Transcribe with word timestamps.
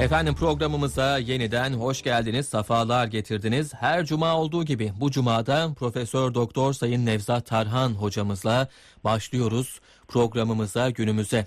Efendim 0.00 0.34
programımıza 0.34 1.18
yeniden 1.18 1.72
hoş 1.72 2.02
geldiniz, 2.02 2.48
safalar 2.48 3.06
getirdiniz. 3.06 3.74
Her 3.74 4.04
cuma 4.04 4.36
olduğu 4.40 4.64
gibi 4.64 4.90
bu 5.00 5.10
cumada 5.10 5.68
Profesör 5.78 6.34
Doktor 6.34 6.72
Sayın 6.72 7.06
Nevzat 7.06 7.46
Tarhan 7.46 7.88
hocamızla 7.90 8.68
başlıyoruz 9.04 9.80
programımıza, 10.08 10.90
günümüze. 10.90 11.46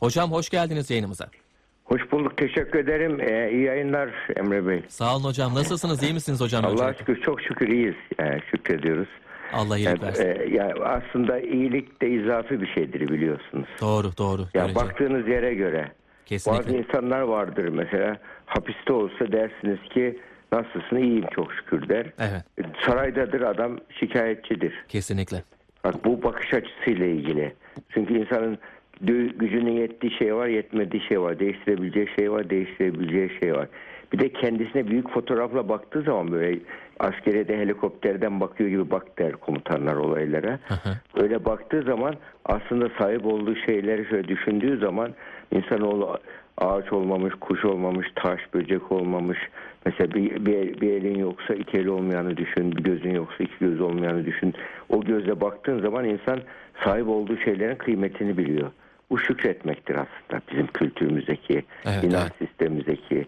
Hocam 0.00 0.32
hoş 0.32 0.50
geldiniz 0.50 0.90
yayınımıza. 0.90 1.28
Hoş 1.84 2.12
bulduk. 2.12 2.36
Teşekkür 2.36 2.78
ederim. 2.78 3.20
Ee, 3.20 3.50
iyi 3.52 3.62
yayınlar 3.64 4.08
Emre 4.36 4.66
Bey. 4.66 4.82
Sağ 4.88 5.16
olun 5.16 5.24
hocam. 5.24 5.54
Nasılsınız? 5.54 6.02
İyi 6.02 6.12
misiniz 6.14 6.40
hocam? 6.40 6.64
Allah'a 6.64 6.94
şükür 6.94 7.20
çok 7.20 7.40
şükür 7.42 7.68
iyiyiz. 7.68 7.94
Yani 8.20 8.40
şükrediyoruz. 8.50 9.08
Allah 9.52 9.78
iyilik 9.78 9.88
Yani, 9.90 10.02
versin. 10.02 10.22
e, 10.24 10.46
yani 10.56 10.72
aslında 10.84 11.40
iyilik 11.40 12.02
de 12.02 12.08
izafi 12.10 12.60
bir 12.60 12.66
şeydir 12.66 13.00
biliyorsunuz. 13.00 13.68
Doğru, 13.80 14.16
doğru. 14.18 14.46
Ya 14.54 14.74
baktığınız 14.74 15.28
yere 15.28 15.54
göre 15.54 15.92
Kesinlikle. 16.28 16.64
bazı 16.64 16.76
insanlar 16.76 17.20
vardır 17.20 17.68
mesela 17.68 18.16
hapiste 18.46 18.92
olsa 18.92 19.32
dersiniz 19.32 19.78
ki 19.94 20.18
nasılsın 20.52 20.96
iyiyim 20.96 21.24
çok 21.34 21.52
şükür 21.52 21.88
der. 21.88 22.06
Evet, 22.18 22.66
Saraydadır 22.86 23.40
adam 23.40 23.78
şikayetçidir. 24.00 24.84
kesinlikle. 24.88 25.42
Bak 25.84 26.04
bu 26.04 26.22
bakış 26.22 26.54
açısıyla 26.54 27.06
ilgili. 27.06 27.52
Çünkü 27.88 28.14
insanın 28.18 28.58
gücünün 29.38 29.72
yettiği 29.72 30.12
şey 30.12 30.34
var, 30.34 30.46
yetmediği 30.46 31.02
şey 31.02 31.20
var. 31.20 31.38
Değiştirebileceği 31.38 32.08
şey 32.18 32.32
var, 32.32 32.50
değiştirebileceği 32.50 33.30
şey 33.40 33.54
var. 33.54 33.68
Bir 34.12 34.18
de 34.18 34.32
kendisine 34.32 34.86
büyük 34.86 35.10
fotoğrafla 35.10 35.68
baktığı 35.68 36.02
zaman 36.02 36.32
böyle 36.32 36.58
askeriyede 36.98 37.58
helikopterden 37.58 38.40
bakıyor 38.40 38.70
gibi 38.70 38.90
bak 38.90 39.18
der 39.18 39.32
komutanlar 39.32 39.94
olaylara. 39.94 40.58
Öyle 41.14 41.44
baktığı 41.44 41.82
zaman 41.82 42.14
aslında 42.44 42.88
sahip 42.98 43.26
olduğu 43.26 43.56
şeyleri 43.56 44.08
şöyle 44.08 44.28
düşündüğü 44.28 44.78
zaman 44.78 45.14
insanoğlu 45.50 46.18
ağaç 46.58 46.92
olmamış, 46.92 47.34
kuş 47.40 47.64
olmamış, 47.64 48.06
taş, 48.14 48.40
böcek 48.54 48.92
olmamış. 48.92 49.38
Mesela 49.86 50.14
bir, 50.14 50.46
bir, 50.46 50.80
bir 50.80 50.92
elin 50.92 51.18
yoksa 51.18 51.54
iki 51.54 51.78
eli 51.78 51.90
olmayanı 51.90 52.36
düşün, 52.36 52.72
bir 52.72 52.82
gözün 52.82 53.14
yoksa 53.14 53.44
iki 53.44 53.58
göz 53.60 53.80
olmayanı 53.80 54.26
düşün. 54.26 54.54
O 54.88 55.00
gözle 55.00 55.40
baktığın 55.40 55.80
zaman 55.80 56.04
insan 56.04 56.40
sahip 56.84 57.08
olduğu 57.08 57.36
şeylerin 57.36 57.76
kıymetini 57.76 58.38
biliyor. 58.38 58.70
Bu 59.10 59.18
şükretmektir 59.18 59.94
aslında 59.94 60.42
bizim 60.50 60.66
kültürümüzdeki, 60.66 61.64
Evet, 61.84 62.04
inanç 62.04 62.32
evet. 62.40 62.48
sistemimizdeki 62.48 63.26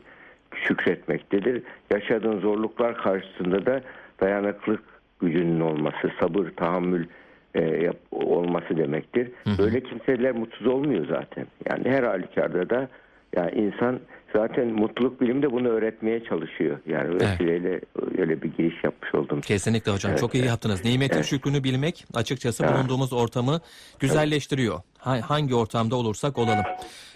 şükretmektedir. 0.55 1.63
Yaşadığın 1.91 2.41
zorluklar 2.41 2.97
karşısında 2.97 3.67
da 3.67 3.81
dayanıklık 4.21 4.83
gücünün 5.21 5.61
olması, 5.61 6.11
sabır, 6.21 6.51
tahammül 6.57 7.07
e, 7.55 7.61
yap- 7.63 7.97
olması 8.13 8.77
demektir. 8.77 9.31
Böyle 9.59 9.81
kimseler 9.83 10.33
mutsuz 10.33 10.67
olmuyor 10.67 11.07
zaten. 11.09 11.47
Yani 11.71 11.89
her 11.91 12.03
halükarda 12.03 12.71
da 12.71 12.89
yani 13.37 13.51
insan 13.51 14.01
zaten 14.37 14.67
mutluluk 14.69 15.21
bilimi 15.21 15.43
de 15.43 15.53
bunu 15.53 15.69
öğretmeye 15.69 16.25
çalışıyor. 16.25 16.79
Yani 16.87 17.09
Evet. 17.11 17.23
vesileyle 17.23 17.81
öyle 18.19 18.43
bir 18.43 18.53
giriş 18.53 18.85
yapmış 18.85 19.15
oldum. 19.15 19.41
Kesinlikle 19.41 19.93
hocam. 19.93 20.17
Çok 20.17 20.35
iyi 20.35 20.45
yaptınız. 20.45 20.85
Nimetin 20.85 21.23
şükrünü 21.23 21.65
bilmek 21.65 22.05
açıkçası 22.15 22.65
bulunduğumuz 22.69 23.13
ortamı 23.13 23.61
güzelleştiriyor. 23.99 24.81
Ha- 24.99 25.31
Hangi 25.31 25.55
ortamda 25.55 25.97
olursak 25.97 26.39
olalım. 26.39 26.65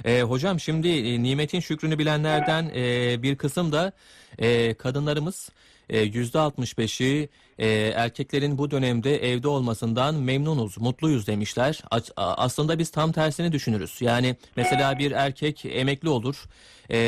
Ee, 0.05 0.23
hocam 0.23 0.61
şimdi 0.61 0.89
e, 0.89 1.23
nimetin 1.23 1.61
şükrünü 1.61 1.99
bilenlerden 1.99 2.65
e, 2.77 3.23
bir 3.23 3.37
kısım 3.37 3.73
da 3.73 3.93
e, 4.39 4.75
kadınlarımız 4.75 5.51
e, 5.91 6.07
%65'i 6.07 7.29
e, 7.59 7.69
erkeklerin 7.97 8.59
bu 8.59 8.71
dönemde 8.71 9.33
evde 9.33 9.49
olmasından 9.49 10.15
memnunuz, 10.15 10.79
mutluyuz 10.79 11.27
demişler. 11.27 11.83
Aslında 12.17 12.79
biz 12.79 12.91
tam 12.91 13.13
tersini 13.13 13.53
düşünürüz. 13.53 13.97
Yani 14.01 14.37
mesela 14.57 14.99
bir 14.99 15.13
erkek 15.13 15.65
emekli 15.65 16.09
olur, 16.09 16.45
e, 16.91 16.99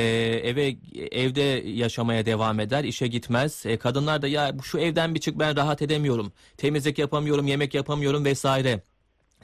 eve 0.44 0.76
evde 1.12 1.42
yaşamaya 1.68 2.26
devam 2.26 2.60
eder, 2.60 2.84
işe 2.84 3.06
gitmez. 3.06 3.66
E, 3.66 3.76
kadınlar 3.76 4.22
da 4.22 4.28
ya 4.28 4.52
şu 4.62 4.78
evden 4.78 5.14
bir 5.14 5.20
çık 5.20 5.38
ben 5.38 5.56
rahat 5.56 5.82
edemiyorum, 5.82 6.32
temizlik 6.56 6.98
yapamıyorum, 6.98 7.46
yemek 7.46 7.74
yapamıyorum 7.74 8.24
vesaire 8.24 8.80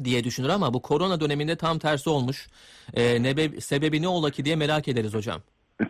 diye 0.04 0.24
düşünür 0.24 0.48
ama 0.48 0.74
bu 0.74 0.82
korona 0.82 1.20
döneminde 1.20 1.56
tam 1.56 1.78
tersi 1.78 2.10
olmuş. 2.10 2.48
E, 2.94 3.02
nebe- 3.02 3.60
sebebi 3.60 4.02
ne 4.02 4.08
ola 4.08 4.30
ki 4.30 4.44
diye 4.44 4.56
merak 4.56 4.88
ederiz 4.88 5.14
hocam. 5.14 5.40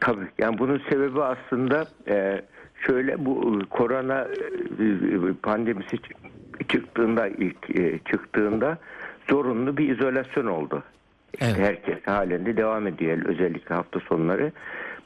Tabii 0.00 0.28
yani 0.38 0.58
bunun 0.58 0.82
sebebi 0.90 1.22
aslında 1.22 1.86
e, 2.08 2.44
şöyle 2.86 3.24
bu 3.24 3.60
e, 3.60 3.64
korona 3.64 4.20
e, 4.20 5.32
pandemisi 5.42 5.96
çı- 5.96 6.68
çıktığında 6.68 7.28
ilk 7.28 7.78
e, 7.78 7.98
çıktığında 7.98 8.78
zorunlu 9.30 9.76
bir 9.76 9.88
izolasyon 9.96 10.46
oldu. 10.46 10.82
Evet. 11.40 11.58
Herkes 11.58 12.06
halinde 12.06 12.56
devam 12.56 12.86
ediyor 12.86 13.18
özellikle 13.24 13.74
hafta 13.74 14.00
sonları. 14.00 14.52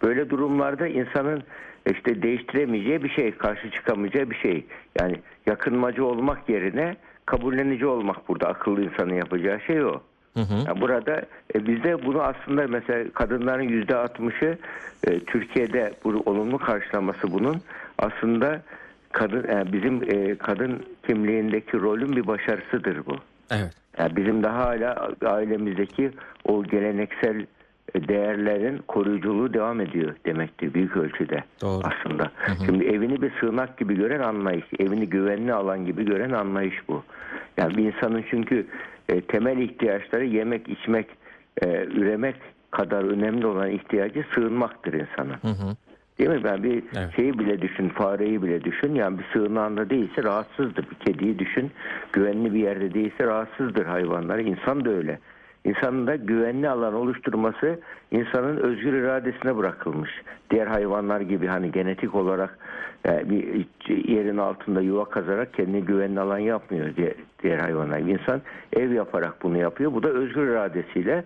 Böyle 0.02 0.30
durumlarda 0.30 0.86
insanın 0.86 1.42
işte 1.92 2.22
değiştiremeyeceği 2.22 3.04
bir 3.04 3.08
şey, 3.08 3.32
karşı 3.32 3.70
çıkamayacağı 3.70 4.30
bir 4.30 4.36
şey. 4.36 4.66
Yani 5.00 5.16
yakınmacı 5.46 6.04
olmak 6.04 6.48
yerine 6.48 6.96
kabullenici 7.26 7.86
olmak 7.86 8.28
burada 8.28 8.48
akıllı 8.48 8.82
insanın 8.82 9.14
yapacağı 9.14 9.60
şey 9.60 9.84
o. 9.84 10.00
Hı 10.36 10.40
hı. 10.40 10.54
Yani 10.66 10.80
burada 10.80 11.22
e, 11.54 11.66
bizde 11.66 12.06
bunu 12.06 12.22
aslında 12.22 12.66
mesela 12.68 13.10
kadınların 13.14 13.62
yüzde 13.62 13.96
altmışı 13.96 14.58
e, 15.06 15.20
Türkiye'de 15.20 15.94
bu 16.04 16.22
olumlu 16.26 16.58
karşılaması 16.58 17.32
bunun 17.32 17.60
aslında 17.98 18.62
kadın 19.12 19.46
yani 19.52 19.72
bizim 19.72 20.02
e, 20.02 20.34
kadın 20.34 20.82
kimliğindeki 21.06 21.80
rolün 21.80 22.16
bir 22.16 22.26
başarısıdır 22.26 23.06
bu. 23.06 23.16
Evet. 23.50 23.72
Yani 23.98 24.16
bizim 24.16 24.42
daha 24.42 24.58
hala 24.58 25.10
ailemizdeki 25.24 26.10
o 26.44 26.64
geleneksel 26.64 27.40
e, 27.40 27.46
değerlerin 28.08 28.78
koruyuculuğu 28.88 29.54
devam 29.54 29.80
ediyor 29.80 30.14
demektir 30.26 30.74
büyük 30.74 30.96
ölçüde 30.96 31.44
Doğru. 31.62 31.82
aslında. 31.84 32.30
Şimdi 32.66 32.84
evini 32.84 33.22
bir 33.22 33.32
sığınak 33.40 33.78
gibi 33.78 33.94
gören 33.94 34.20
anlayış, 34.20 34.64
evini 34.78 35.08
güvenli 35.08 35.52
alan 35.52 35.86
gibi 35.86 36.04
gören 36.04 36.30
anlayış 36.30 36.88
bu. 36.88 37.02
Yani 37.56 37.76
bir 37.76 37.84
insanın 37.84 38.24
çünkü 38.30 38.66
e, 39.08 39.20
temel 39.20 39.58
ihtiyaçları 39.58 40.24
yemek, 40.24 40.68
içmek, 40.68 41.06
e, 41.62 41.84
üremek 41.84 42.36
kadar 42.70 43.04
önemli 43.04 43.46
olan 43.46 43.70
ihtiyacı 43.70 44.24
sığınmaktır 44.34 44.92
insanın. 44.92 45.36
Hı 45.42 45.48
hı. 45.48 45.76
Değil 46.18 46.30
mi? 46.30 46.40
Ben 46.44 46.62
bir 46.62 46.82
Evet. 46.96 47.16
şeyi 47.16 47.38
bile 47.38 47.62
düşün, 47.62 47.88
fareyi 47.88 48.42
bile 48.42 48.64
düşün. 48.64 48.94
Yani 48.94 49.18
bir 49.18 49.24
sığınağında 49.32 49.90
değilse 49.90 50.22
rahatsızdır. 50.22 50.86
Bir 50.90 50.94
kediyi 51.12 51.38
düşün, 51.38 51.70
güvenli 52.12 52.54
bir 52.54 52.58
yerde 52.58 52.94
değilse 52.94 53.24
rahatsızdır 53.26 53.84
hayvanlar. 53.86 54.38
İnsan 54.38 54.84
da 54.84 54.90
öyle. 54.90 55.18
İnsanın 55.66 56.06
da 56.06 56.16
güvenli 56.16 56.68
alan 56.68 56.94
oluşturması 56.94 57.80
insanın 58.10 58.56
özgür 58.56 58.92
iradesine 58.92 59.56
bırakılmış. 59.56 60.10
Diğer 60.50 60.66
hayvanlar 60.66 61.20
gibi 61.20 61.46
hani 61.46 61.72
genetik 61.72 62.14
olarak 62.14 62.58
e, 63.06 63.30
bir 63.30 63.66
yerin 63.88 64.36
altında 64.36 64.80
yuva 64.80 65.04
kazarak 65.04 65.54
kendine 65.54 65.80
güvenli 65.80 66.20
alan 66.20 66.38
yapmıyor 66.38 66.96
diğer, 66.96 67.14
diğer 67.42 67.58
hayvanlar. 67.58 67.98
İnsan 67.98 68.42
ev 68.72 68.92
yaparak 68.92 69.42
bunu 69.42 69.58
yapıyor. 69.58 69.92
Bu 69.92 70.02
da 70.02 70.08
özgür 70.08 70.48
iradesiyle. 70.48 71.24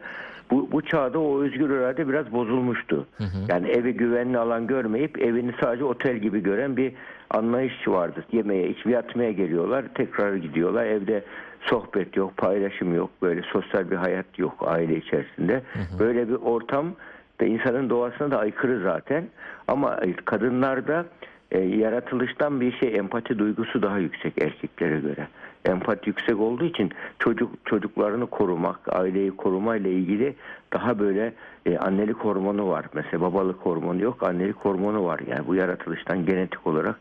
Bu, 0.51 0.69
bu 0.72 0.83
çağda 0.83 1.19
o 1.19 1.43
özgür 1.43 1.71
irade 1.71 2.09
biraz 2.09 2.33
bozulmuştu. 2.33 3.07
Yani 3.49 3.69
evi 3.69 3.93
güvenli 3.93 4.39
alan 4.39 4.67
görmeyip 4.67 5.19
evini 5.19 5.53
sadece 5.61 5.84
otel 5.84 6.17
gibi 6.17 6.43
gören 6.43 6.77
bir 6.77 6.93
anlayış 7.31 7.89
vardı. 7.89 8.25
Yemeğe, 8.33 8.69
içmeye, 8.69 8.93
yatmaya 8.93 9.33
geliyorlar, 9.33 9.84
tekrar 9.95 10.34
gidiyorlar. 10.34 10.87
Evde 10.87 11.25
sohbet 11.60 12.16
yok, 12.16 12.37
paylaşım 12.37 12.94
yok, 12.94 13.10
böyle 13.22 13.43
sosyal 13.43 13.91
bir 13.91 13.97
hayat 13.97 14.38
yok 14.38 14.54
aile 14.60 14.97
içerisinde. 14.97 15.62
Böyle 15.98 16.28
bir 16.28 16.34
ortam 16.34 16.94
da 17.41 17.44
insanın 17.44 17.91
doğasına 17.91 18.31
da 18.31 18.38
aykırı 18.38 18.82
zaten. 18.82 19.25
Ama 19.69 20.00
kadınlarda 20.25 21.06
e, 21.50 21.59
yaratılıştan 21.60 22.60
bir 22.60 22.72
şey 22.72 22.97
empati 22.97 23.38
duygusu 23.38 23.82
daha 23.82 23.98
yüksek 23.98 24.43
erkeklere 24.43 25.00
göre. 25.00 25.28
Empati 25.65 26.09
yüksek 26.09 26.41
olduğu 26.41 26.65
için 26.65 26.91
çocuk 27.19 27.50
çocuklarını 27.65 28.27
korumak, 28.27 28.97
aileyi 28.97 29.31
korumayla 29.31 29.91
ilgili 29.91 30.34
daha 30.72 30.98
böyle 30.98 31.32
e, 31.66 31.78
annelik 31.78 32.16
hormonu 32.16 32.69
var. 32.69 32.87
Mesela 32.94 33.21
babalık 33.21 33.60
hormonu 33.60 34.03
yok, 34.03 34.22
annelik 34.22 34.56
hormonu 34.56 35.04
var. 35.04 35.21
Yani 35.27 35.47
bu 35.47 35.54
yaratılıştan 35.54 36.27
genetik 36.27 36.66
olarak 36.66 36.97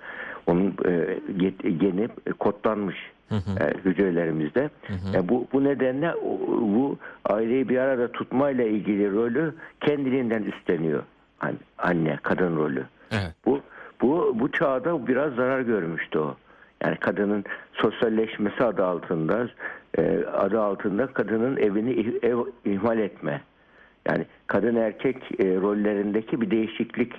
onun 0.50 0.76
e, 0.86 1.20
geni 1.70 2.04
e, 2.28 2.32
kodlanmış 2.32 3.12
e, 3.32 3.78
hücrelerimizde. 3.86 4.70
E, 5.14 5.30
bu 5.30 5.48
bu 5.54 5.64
nedenle 5.64 6.14
bu 6.62 6.98
aileyi 7.26 7.70
bir 7.70 7.78
arada 7.78 8.12
tutmayla 8.12 8.64
ilgili 8.64 9.12
rolü 9.12 9.54
kendiliğinden 9.82 10.44
üstleniyor. 10.44 11.04
An- 11.40 11.60
Anne, 11.78 12.20
kadın 12.24 12.58
rolü. 12.58 12.84
Evet. 13.12 13.34
Bu 13.46 13.62
bu 14.02 14.36
bu 14.40 14.52
çağda 14.52 15.08
biraz 15.08 15.34
zarar 15.34 15.62
görmüştü 15.62 16.20
o. 16.20 16.36
Yani 16.84 16.96
kadının 16.96 17.44
sosyalleşmesi 17.74 18.64
adı 18.64 18.86
altında 18.86 19.50
e, 19.98 20.24
adı 20.34 20.62
altında 20.62 21.08
kadının 21.08 21.58
evini 21.58 22.18
ev 22.24 22.38
ihmal 22.66 23.00
etme. 23.00 23.42
Yani 24.08 24.26
kadın 24.48 24.76
erkek 24.76 25.18
e, 25.40 25.56
rollerindeki 25.56 26.42
bir 26.42 26.52
değişiklik 26.52 27.14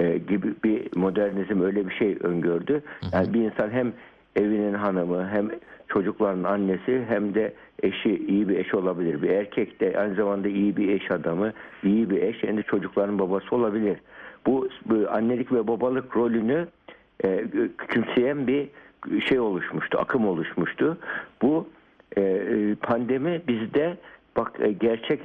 e, 0.00 0.18
gibi 0.18 0.54
bir 0.64 0.96
modernizm 0.96 1.62
öyle 1.62 1.88
bir 1.88 1.94
şey 1.94 2.16
öngördü. 2.20 2.82
Yani 3.12 3.34
bir 3.34 3.40
insan 3.40 3.70
hem 3.70 3.92
evinin 4.36 4.74
hanımı 4.74 5.28
hem 5.28 5.50
çocukların 5.88 6.44
annesi 6.44 7.04
hem 7.08 7.34
de 7.34 7.54
eşi 7.82 8.26
iyi 8.26 8.48
bir 8.48 8.56
eş 8.56 8.74
olabilir. 8.74 9.22
Bir 9.22 9.28
erkek 9.28 9.80
de 9.80 9.98
aynı 9.98 10.14
zamanda 10.14 10.48
iyi 10.48 10.76
bir 10.76 10.88
eş 10.88 11.10
adamı, 11.10 11.52
iyi 11.84 12.10
bir 12.10 12.22
eş 12.22 12.42
hem 12.42 12.56
de 12.56 12.62
çocukların 12.62 13.18
babası 13.18 13.56
olabilir. 13.56 13.98
Bu, 14.46 14.68
bu 14.86 15.10
annelik 15.10 15.52
ve 15.52 15.66
babalık 15.66 16.16
rolünü 16.16 16.68
e, 17.24 17.44
küçümseyen 17.78 18.46
bir 18.46 18.68
şey 19.28 19.40
oluşmuştu, 19.40 19.98
akım 19.98 20.28
oluşmuştu. 20.28 20.98
Bu 21.42 21.68
e, 22.18 22.42
pandemi 22.82 23.42
bizde 23.48 23.96
bak 24.36 24.52
e, 24.60 24.72
gerçek 24.72 25.20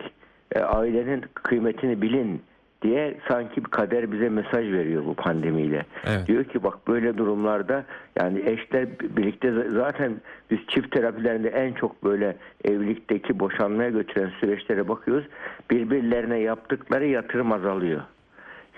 e, 0.55 0.59
ailenin 0.59 1.23
kıymetini 1.33 2.01
bilin 2.01 2.41
diye 2.85 3.17
sanki 3.27 3.65
bir 3.65 3.69
kader 3.69 4.11
bize 4.11 4.29
mesaj 4.29 4.71
veriyor 4.71 5.05
bu 5.05 5.13
pandemiyle. 5.13 5.85
Evet. 6.05 6.27
Diyor 6.27 6.43
ki 6.43 6.63
bak 6.63 6.87
böyle 6.87 7.17
durumlarda 7.17 7.83
yani 8.19 8.39
eşler 8.39 8.87
birlikte 8.99 9.53
zaten 9.69 10.13
biz 10.51 10.59
çift 10.67 10.91
terapilerinde 10.91 11.49
en 11.49 11.73
çok 11.73 12.03
böyle 12.03 12.37
evlilikteki 12.63 13.39
boşanmaya 13.39 13.89
götüren 13.89 14.29
süreçlere 14.39 14.87
bakıyoruz. 14.87 15.25
Birbirlerine 15.71 16.39
yaptıkları 16.39 17.05
yatırım 17.05 17.51
azalıyor. 17.51 18.01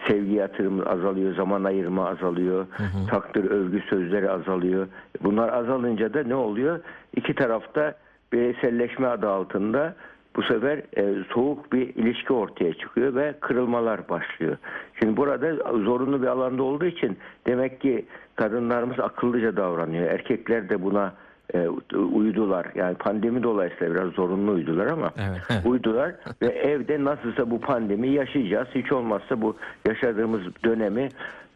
Sevgi 0.07 0.33
yatırımı 0.33 0.85
azalıyor, 0.85 1.35
zaman 1.35 1.63
ayırma 1.63 2.09
azalıyor, 2.09 2.65
takdir 3.09 3.51
övgü 3.51 3.81
sözleri 3.89 4.29
azalıyor. 4.29 4.87
Bunlar 5.23 5.53
azalınca 5.53 6.13
da 6.13 6.23
ne 6.23 6.35
oluyor? 6.35 6.79
İki 7.15 7.35
tarafta 7.35 7.93
bireyselleşme 8.33 9.07
adı 9.07 9.29
altında 9.29 9.95
bu 10.37 10.43
sefer 10.43 10.77
e, 10.97 11.23
soğuk 11.33 11.73
bir 11.73 11.95
ilişki 11.95 12.33
ortaya 12.33 12.73
çıkıyor 12.73 13.15
ve 13.15 13.33
kırılmalar 13.39 14.09
başlıyor. 14.09 14.57
Şimdi 14.99 15.17
burada 15.17 15.53
zorunlu 15.83 16.21
bir 16.21 16.27
alanda 16.27 16.63
olduğu 16.63 16.85
için 16.85 17.17
demek 17.47 17.81
ki 17.81 18.05
kadınlarımız 18.35 18.99
akıllıca 18.99 19.57
davranıyor. 19.57 20.11
Erkekler 20.11 20.69
de 20.69 20.83
buna 20.83 21.13
e, 21.53 21.67
uydular. 21.97 22.65
Yani 22.75 22.95
pandemi 22.95 23.43
dolayısıyla 23.43 23.95
biraz 23.95 24.09
zorunlu 24.11 24.51
uydular 24.51 24.87
ama 24.87 25.11
Evet. 25.17 25.65
uydular 25.65 26.11
ve 26.41 26.47
evde 26.47 27.03
nasılsa 27.03 27.51
bu 27.51 27.61
pandemi 27.61 28.07
yaşayacağız. 28.09 28.67
Hiç 28.75 28.91
olmazsa 28.91 29.41
bu 29.41 29.55
yaşadığımız 29.87 30.41
dönemi 30.65 31.09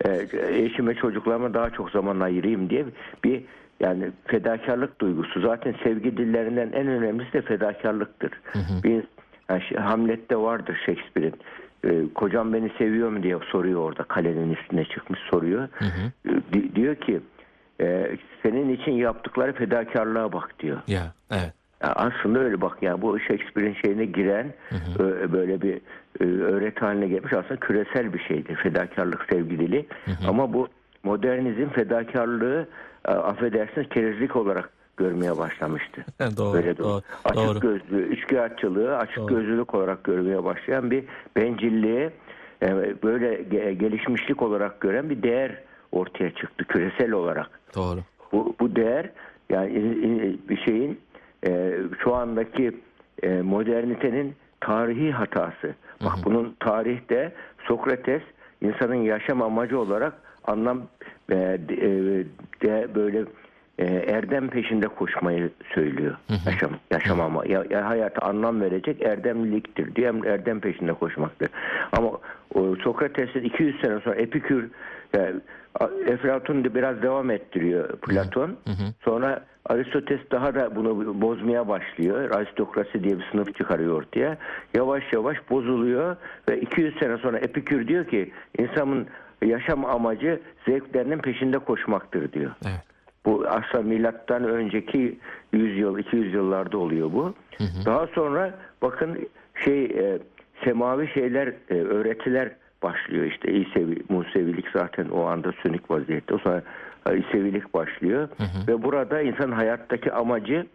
e, 0.06 0.28
eşime 0.66 0.96
çocuklarıma 0.96 1.54
daha 1.54 1.70
çok 1.70 1.90
zaman 1.90 2.20
ayırayım 2.20 2.70
diye 2.70 2.86
bir 3.24 3.44
yani 3.80 4.12
fedakarlık 4.26 5.02
duygusu. 5.02 5.42
Zaten 5.42 5.76
sevgi 5.84 6.18
dillerinden 6.18 6.72
en 6.74 6.88
önemlisi 6.88 7.34
de 7.34 7.42
fedakarlıktır. 7.42 8.32
Bir 8.84 9.04
yani 9.50 9.62
şey, 9.62 9.78
Hamlet'te 9.78 10.36
vardır 10.38 10.78
Shakespeare'in. 10.86 11.34
E, 11.86 12.14
kocam 12.16 12.54
beni 12.54 12.72
seviyor 12.78 13.10
mu 13.10 13.24
diye 13.24 13.38
soruyor 13.52 13.80
orada 13.80 14.04
kalenin 14.04 14.54
üstüne 14.54 14.86
çıkmış 14.86 15.20
soruyor. 15.20 15.68
E, 16.26 16.30
di- 16.54 16.76
diyor 16.76 16.96
ki 16.96 17.20
e, 17.82 18.18
senin 18.44 18.70
için 18.70 18.92
yaptıkları 18.92 19.54
fedakarlığa 19.54 20.34
bak 20.34 20.60
diyor. 20.60 20.78
Ya, 20.88 21.14
evet. 21.32 21.54
Ya 21.84 21.94
aslında 21.96 22.40
öyle 22.40 22.62
bak 22.62 22.78
yani 22.82 23.02
bu 23.02 23.20
Shakespeare'in 23.20 23.74
şeyine 23.86 24.06
giren 24.06 24.54
ö- 25.00 25.32
böyle 25.32 25.62
bir 25.62 25.82
e, 26.22 26.24
öğreti 26.26 26.80
haline 26.80 27.08
gelmiş 27.08 27.34
aslında 27.34 27.56
küresel 27.60 28.14
bir 28.14 28.20
şeydir 28.20 28.56
fedakarlık 28.56 29.26
sevgi 29.32 29.60
dili 29.60 29.86
ama 30.28 30.54
bu 30.54 30.68
modernizm 31.04 31.70
fedakarlığı 31.70 32.68
e, 33.08 33.12
affedersiniz 33.12 33.90
kerizlik 33.90 34.36
olarak 34.36 34.70
görmeye 34.98 35.38
başlamıştı. 35.38 36.06
doğru, 36.38 36.58
Öyle 36.58 36.78
doğru, 36.78 36.88
doğru. 36.88 37.02
Açık 37.26 37.36
doğru. 37.36 37.60
gözlü, 37.60 38.02
üçkağıtçılığı 38.08 38.98
açık 38.98 39.18
Doğru. 39.18 39.28
gözlülük 39.28 39.74
olarak 39.76 40.04
görmeye 40.04 40.44
başlayan 40.44 40.92
bir 40.92 41.04
bencilliğe 41.36 42.12
e, 42.64 42.68
böyle 43.04 43.34
ge- 43.42 43.72
gelişmişlik 43.72 44.42
olarak 44.42 44.82
gören 44.82 45.10
bir 45.10 45.24
değer 45.24 45.52
ortaya 45.92 46.32
çıktı 46.32 46.66
küresel 46.66 47.12
olarak. 47.12 47.60
Doğru. 47.76 48.00
Bu, 48.32 48.56
bu 48.60 48.76
değer 48.76 49.10
yani 49.50 49.74
in- 49.74 50.04
in- 50.04 50.42
bir 50.50 50.58
şeyin 50.58 51.00
e, 51.48 51.74
şu 52.04 52.16
andaki 52.16 52.72
e, 53.24 53.42
modernitenin 53.42 54.36
tarihi 54.60 55.12
hatası. 55.12 55.76
Bak 56.04 56.14
bunun 56.26 56.56
tarihte 56.60 57.32
Sokrates 57.68 58.22
insanın 58.62 58.96
yaşam 58.96 59.42
amacı 59.42 59.80
olarak 59.80 60.14
anlam 60.48 60.82
e, 61.30 61.36
de, 61.36 61.74
e, 61.74 61.90
de 62.62 62.96
böyle 62.96 63.26
e, 63.80 63.86
erdem 63.86 64.50
peşinde 64.50 64.88
koşmayı 64.88 65.50
söylüyor. 65.76 66.16
Yaşam 66.46 66.72
yaşam 66.92 67.22
ama 67.22 67.46
ya, 67.46 67.66
ya 67.70 67.90
hayata 67.90 68.28
anlam 68.28 68.62
verecek 68.62 69.02
erdemliliktir 69.02 69.96
diye 69.96 70.14
erdem 70.26 70.60
peşinde 70.60 70.94
koşmaktır. 70.94 71.50
Ama 71.92 72.12
o 72.56 72.76
Sokrates'in 72.76 73.44
200 73.44 73.82
sene 73.82 74.00
sonra 74.00 74.16
Epikür 74.16 74.70
yani, 75.18 75.36
Eflatun 76.08 76.64
da 76.64 76.76
biraz 76.76 77.02
devam 77.02 77.32
ettiriyor 77.32 77.98
Platon. 77.98 78.58
Sonra 79.06 79.46
Aristoteles 79.66 80.22
daha 80.32 80.56
da 80.56 80.76
bunu 80.76 81.22
bozmaya 81.22 81.68
başlıyor. 81.68 82.32
Aristokrasi 82.32 83.04
diye 83.04 83.20
bir 83.20 83.26
sınıf 83.32 83.56
çıkarıyor 83.56 83.94
ortaya. 83.98 84.38
Yavaş 84.74 85.04
yavaş 85.14 85.38
bozuluyor 85.50 86.16
ve 86.50 86.62
200 86.62 87.00
sene 87.00 87.18
sonra 87.18 87.38
Epikür 87.38 87.88
diyor 87.88 88.08
ki 88.08 88.32
insanın 88.60 89.08
yaşam 89.46 89.86
amacı 89.86 90.42
zevklerinin 90.68 91.18
peşinde 91.18 91.58
koşmaktır 91.60 92.32
diyor. 92.32 92.52
Evet. 92.66 92.91
Bu 93.26 93.46
aslında 93.48 93.84
milattan 93.84 94.44
önceki 94.44 95.18
100 95.54 95.78
yıl 95.78 95.98
200 95.98 96.34
yıllarda 96.34 96.78
oluyor 96.78 97.14
bu. 97.14 97.34
Daha 97.86 98.08
sonra 98.08 98.54
bakın 98.82 99.30
şey 99.66 99.84
e, 99.86 100.20
semavi 100.64 101.08
şeyler 101.08 101.48
e, 101.70 101.74
öğretiler 101.74 102.52
başlıyor 102.84 103.26
işte 103.26 103.52
İsevi, 103.52 103.98
Musevilik 104.10 104.66
zaten 104.74 105.10
o 105.10 105.26
anda 105.26 105.52
sönük 105.64 105.92
vaziyette. 105.92 106.34
O 106.34 106.38
sonra 106.38 106.62
e, 107.10 107.18
İsevilik 107.18 107.74
başlıyor 107.74 108.30
ve 108.68 108.84
burada 108.84 109.22
insan 109.22 109.52
hayattaki 109.52 110.12
amacı 110.12 110.66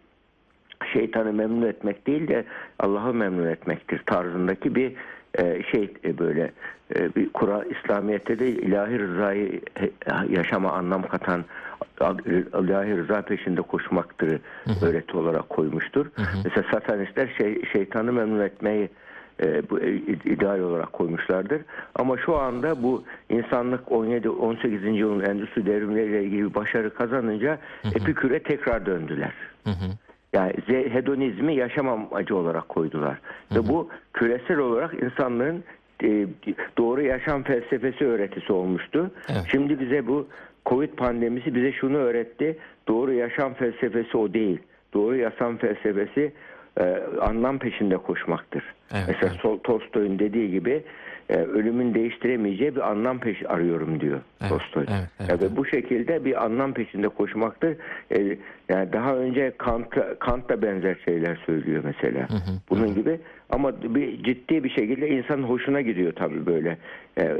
şeytanı 0.93 1.33
memnun 1.33 1.67
etmek 1.67 2.07
değil 2.07 2.27
de 2.27 2.45
Allah'ı 2.79 3.13
memnun 3.13 3.47
etmektir 3.47 4.01
tarzındaki 4.05 4.75
bir 4.75 4.93
e, 5.39 5.63
şey 5.71 5.93
e, 6.05 6.17
böyle 6.17 6.51
e, 6.95 7.15
bir 7.15 7.29
Kur'an 7.29 7.65
İslamiyet'te 7.69 8.39
de 8.39 8.47
ilahi 8.47 8.99
rızayı 8.99 9.61
e, 9.81 9.89
yaşama 10.29 10.71
anlam 10.71 11.01
katan 11.01 11.45
ilahi 12.01 12.97
rıza 12.97 13.21
peşinde 13.21 13.61
koşmaktır 13.61 14.39
öğreti 14.81 15.17
olarak 15.17 15.49
koymuştur. 15.49 16.05
Mesela 16.43 16.67
satanistler 16.71 17.29
şey, 17.37 17.61
şeytanı 17.73 18.13
memnun 18.13 18.39
etmeyi 18.39 18.89
e, 19.43 19.69
bu 19.69 19.79
e, 19.79 19.95
ideal 20.25 20.59
olarak 20.59 20.93
koymuşlardır. 20.93 21.61
Ama 21.95 22.17
şu 22.17 22.37
anda 22.37 22.83
bu 22.83 23.03
insanlık 23.29 23.87
17-18. 23.87 24.91
yılın 24.91 25.25
endüstri 25.25 25.65
devrimleriyle 25.65 26.23
ilgili 26.23 26.49
bir 26.49 26.53
başarı 26.53 26.93
kazanınca 26.93 27.57
Epikür'e 27.83 28.39
tekrar 28.39 28.85
döndüler. 28.85 29.33
Yani 30.33 30.53
hedonizmi 30.67 31.55
yaşam 31.55 31.89
amacı 31.89 32.35
olarak 32.35 32.69
koydular. 32.69 33.19
Ve 33.55 33.67
bu 33.69 33.89
küresel 34.13 34.57
olarak 34.57 34.93
insanların 34.93 35.63
e, 36.03 36.27
doğru 36.77 37.01
yaşam 37.01 37.43
felsefesi 37.43 38.05
öğretisi 38.05 38.53
olmuştu. 38.53 39.11
Evet. 39.29 39.43
Şimdi 39.51 39.79
bize 39.79 40.07
bu 40.07 40.27
Covid 40.69 40.89
pandemisi 40.89 41.55
bize 41.55 41.71
şunu 41.71 41.97
öğretti. 41.97 42.57
Doğru 42.87 43.13
yaşam 43.13 43.53
felsefesi 43.53 44.17
o 44.17 44.33
değil. 44.33 44.59
Doğru 44.93 45.15
yaşam 45.15 45.57
felsefesi 45.57 46.31
e, 46.79 46.83
anlam 47.21 47.59
peşinde 47.59 47.97
koşmaktır. 47.97 48.63
Evet, 48.93 49.03
Mesela 49.07 49.33
evet. 49.45 49.63
Tolstoy'un 49.63 50.19
dediği 50.19 50.51
gibi 50.51 50.83
e, 51.29 51.35
ölümün 51.37 51.93
değiştiremeyeceği 51.93 52.75
bir 52.75 52.89
anlam 52.91 53.19
peş 53.19 53.45
arıyorum 53.45 53.99
diyor 53.99 54.19
Evet, 54.41 54.49
Tolstoy. 54.49 54.85
evet, 54.89 55.09
evet, 55.19 55.29
Ya 55.29 55.39
ve 55.49 55.55
bu 55.55 55.65
şekilde 55.65 56.25
bir 56.25 56.45
anlam 56.45 56.73
peşinde 56.73 57.07
koşmaktır. 57.07 57.75
E, 58.11 58.37
yani 58.69 58.93
daha 58.93 59.15
önce 59.15 59.51
Kant, 59.57 59.85
Kant 60.19 60.49
da 60.49 60.61
benzer 60.61 60.97
şeyler 61.05 61.35
söylüyor 61.45 61.83
mesela. 61.85 62.27
Bunun 62.69 62.95
gibi 62.95 63.19
ama 63.49 63.81
bir 63.83 64.23
ciddi 64.23 64.63
bir 64.63 64.69
şekilde 64.69 65.09
insanın 65.09 65.43
hoşuna 65.43 65.81
gidiyor 65.81 66.13
tabii 66.15 66.45
böyle. 66.45 66.77
E, 67.19 67.37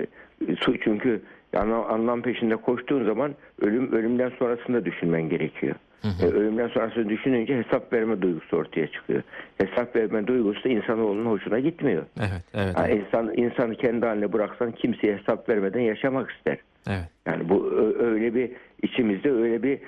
su- 0.60 0.80
çünkü 0.80 1.22
yani 1.54 1.74
anlam 1.74 2.22
peşinde 2.22 2.56
koştuğun 2.56 3.06
zaman 3.06 3.36
ölüm 3.62 3.92
ölümden 3.92 4.32
sonrasını 4.40 4.76
da 4.82 4.86
düşünmen 4.86 5.30
gerekiyor. 5.30 5.76
E, 6.22 6.26
ölümden 6.26 6.68
sonrasını 6.68 7.10
düşününce 7.10 7.58
hesap 7.58 7.94
verme 7.94 8.22
duygusu 8.22 8.58
ortaya 8.58 8.88
çıkıyor. 8.88 9.24
Hesap 9.58 9.96
verme 9.96 10.28
duygusu 10.28 10.64
da 10.64 10.70
insanoğlunun 10.70 11.26
hoşuna 11.26 11.60
gitmiyor. 11.60 12.04
Evet, 12.20 12.44
evet, 12.54 12.78
Ha, 12.78 12.88
evet. 12.88 13.04
insan 13.08 13.34
insanı 13.38 13.76
kendi 13.76 14.06
haline 14.06 14.34
bıraksan 14.34 14.72
kimseye 14.72 15.18
hesap 15.18 15.50
vermeden 15.50 15.80
yaşamak 15.80 16.32
ister. 16.32 16.58
evet. 16.90 17.10
Yani 17.26 17.50
bu 17.50 17.74
öyle 18.00 18.36
bir 18.36 18.52
içimizde 18.84 19.32
öyle 19.32 19.64
bir 19.64 19.80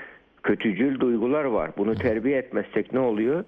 kötücül 0.43 0.99
duygular 0.99 1.43
var. 1.43 1.71
Bunu 1.77 1.95
terbiye 1.95 2.37
etmezsek 2.37 2.93
ne 2.93 2.99
oluyor? 2.99 3.43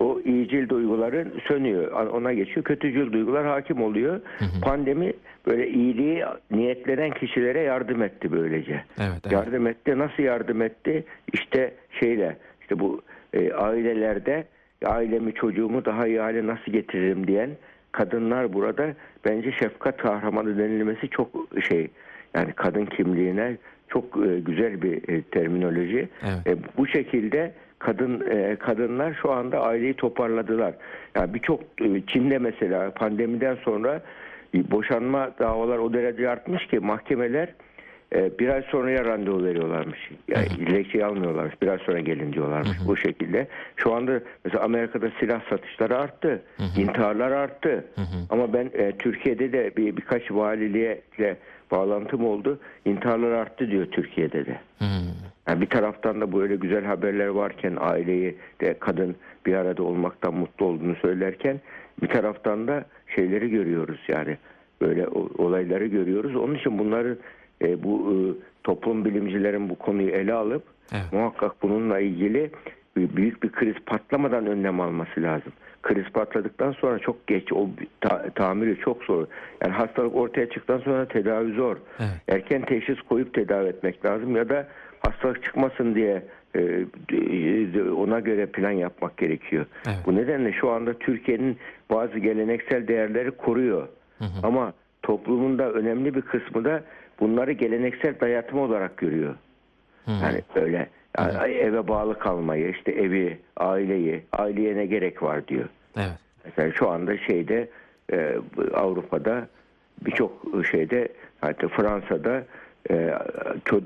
O 0.00 0.20
iyicil 0.20 0.68
duyguların 0.68 1.32
sönüyor. 1.48 1.92
Ona 1.92 2.32
geçiyor. 2.32 2.64
Kötücül 2.64 3.12
duygular 3.12 3.46
hakim 3.46 3.82
oluyor. 3.82 4.20
Pandemi 4.62 5.12
böyle 5.46 5.68
iyiliği 5.68 6.24
niyetlenen 6.50 7.10
kişilere 7.10 7.60
yardım 7.60 8.02
etti 8.02 8.32
böylece. 8.32 8.84
Evet, 8.98 9.20
evet. 9.24 9.32
Yardım 9.32 9.66
etti. 9.66 9.98
Nasıl 9.98 10.22
yardım 10.22 10.62
etti? 10.62 11.04
İşte 11.32 11.74
şeyle 12.00 12.36
işte 12.60 12.78
bu 12.78 13.02
e, 13.32 13.52
ailelerde 13.52 14.44
ailemi 14.84 15.34
çocuğumu 15.34 15.84
daha 15.84 16.06
iyi 16.06 16.20
hale 16.20 16.46
nasıl 16.46 16.72
getiririm 16.72 17.26
diyen 17.26 17.50
kadınlar 17.92 18.52
burada 18.52 18.94
bence 19.24 19.52
şefkat 19.52 19.96
kahramanı 19.96 20.58
denilmesi 20.58 21.08
çok 21.08 21.28
şey 21.68 21.88
yani 22.34 22.52
kadın 22.52 22.86
kimliğine 22.86 23.56
çok 23.94 24.26
e, 24.26 24.40
güzel 24.40 24.82
bir 24.82 25.08
e, 25.08 25.22
terminoloji. 25.22 26.08
Evet. 26.22 26.46
E, 26.46 26.56
bu 26.76 26.86
şekilde 26.86 27.52
kadın 27.78 28.24
kadınlar 28.58 29.18
şu 29.22 29.32
anda 29.32 29.60
aileyi 29.60 29.94
toparladılar. 29.94 30.74
Yani 31.16 31.34
birçok 31.34 31.60
Çin'de 32.06 32.38
mesela 32.38 32.90
pandemiden 32.90 33.54
sonra 33.54 34.02
boşanma 34.54 35.30
davalar 35.38 35.78
o 35.78 35.92
derece 35.92 36.30
artmış 36.30 36.66
ki 36.66 36.78
mahkemeler 36.78 37.48
bir 38.12 38.48
ay 38.48 38.62
sonraya 38.62 39.04
randevu 39.04 39.44
veriyorlarmış. 39.44 40.10
Yani 40.28 40.46
dilekçeyi 40.50 41.04
almıyorlarmış. 41.04 41.62
Bir 41.62 41.68
ay 41.68 41.78
sonra 41.78 42.00
gelin 42.00 42.32
diyorlarmış. 42.32 42.78
Bu 42.86 42.96
şekilde. 42.96 43.46
Şu 43.76 43.94
anda 43.94 44.20
mesela 44.44 44.64
Amerika'da 44.64 45.10
silah 45.20 45.40
satışları 45.50 45.98
arttı. 45.98 46.42
intiharlar 46.78 47.30
arttı. 47.30 47.84
Ama 48.30 48.52
ben 48.52 48.70
e, 48.74 48.92
Türkiye'de 48.98 49.52
de 49.52 49.72
bir 49.76 49.96
birkaç 49.96 50.30
valiliğe 50.30 51.00
bağlantım 51.70 52.24
oldu. 52.26 52.58
İntiharlar 52.84 53.30
arttı 53.30 53.70
diyor 53.70 53.86
Türkiye'de 53.86 54.46
de. 54.46 54.60
Yani 55.48 55.60
bir 55.60 55.66
taraftan 55.66 56.20
da 56.20 56.32
böyle 56.32 56.56
güzel 56.56 56.84
haberler 56.84 57.26
varken 57.26 57.76
aileyi 57.80 58.36
de 58.60 58.78
kadın 58.78 59.16
bir 59.46 59.54
arada 59.54 59.82
olmaktan 59.82 60.34
mutlu 60.34 60.66
olduğunu 60.66 60.96
söylerken 60.96 61.60
bir 62.02 62.08
taraftan 62.08 62.68
da 62.68 62.84
şeyleri 63.14 63.50
görüyoruz 63.50 64.00
yani 64.08 64.38
böyle 64.80 65.08
olayları 65.38 65.86
görüyoruz. 65.86 66.36
Onun 66.36 66.54
için 66.54 66.78
bunları 66.78 67.18
e, 67.62 67.82
bu 67.82 68.12
e, 68.12 68.16
toplum 68.64 69.04
bilimcilerin 69.04 69.68
bu 69.68 69.74
konuyu 69.74 70.10
ele 70.10 70.32
alıp 70.32 70.62
Evet. 70.92 71.12
muhakkak 71.12 71.62
bununla 71.62 72.00
ilgili 72.00 72.50
büyük 72.96 73.42
bir 73.42 73.52
kriz 73.52 73.74
patlamadan 73.86 74.46
önlem 74.46 74.80
alması 74.80 75.22
lazım. 75.22 75.52
Kriz 75.84 76.08
patladıktan 76.12 76.72
sonra 76.72 76.98
çok 76.98 77.26
geç, 77.26 77.52
o 77.52 77.68
ta- 78.00 78.30
tamiri 78.34 78.78
çok 78.80 79.04
zor. 79.04 79.26
Yani 79.62 79.72
hastalık 79.72 80.16
ortaya 80.16 80.46
çıktıktan 80.46 80.78
sonra 80.78 81.08
tedavi 81.08 81.52
zor. 81.52 81.76
Evet. 81.98 82.08
Erken 82.28 82.62
teşhis 82.62 83.00
koyup 83.00 83.34
tedavi 83.34 83.68
etmek 83.68 84.04
lazım 84.04 84.36
ya 84.36 84.48
da 84.48 84.68
hastalık 85.00 85.42
çıkmasın 85.42 85.94
diye 85.94 86.22
e, 86.54 86.60
e, 87.12 87.90
ona 87.90 88.20
göre 88.20 88.46
plan 88.46 88.70
yapmak 88.70 89.16
gerekiyor. 89.16 89.66
Evet. 89.86 89.98
Bu 90.06 90.16
nedenle 90.16 90.52
şu 90.52 90.70
anda 90.70 90.98
Türkiye'nin 90.98 91.58
bazı 91.90 92.18
geleneksel 92.18 92.88
değerleri 92.88 93.30
koruyor. 93.30 93.88
Ama 94.42 94.72
toplumun 95.02 95.58
da 95.58 95.72
önemli 95.72 96.14
bir 96.14 96.22
kısmı 96.22 96.64
da 96.64 96.82
bunları 97.20 97.52
geleneksel 97.52 98.20
dayatma 98.20 98.60
olarak 98.60 98.96
görüyor. 98.96 99.34
Yani 100.06 100.42
öyle 100.54 100.88
yani 101.18 101.52
eve 101.52 101.88
bağlı 101.88 102.18
kalmayı, 102.18 102.70
işte 102.70 102.92
evi, 102.92 103.38
aileyi, 103.56 104.22
aileye 104.32 104.76
ne 104.76 104.86
gerek 104.86 105.22
var 105.22 105.48
diyor. 105.48 105.68
Evet. 105.96 106.18
Mesela 106.44 106.72
şu 106.72 106.90
anda 106.90 107.18
şeyde 107.18 107.68
e, 108.12 108.36
Avrupa'da 108.74 109.48
birçok 110.06 110.32
şeyde 110.70 111.08
hatta 111.40 111.68
Fransa'da 111.68 112.44
e, 112.90 113.14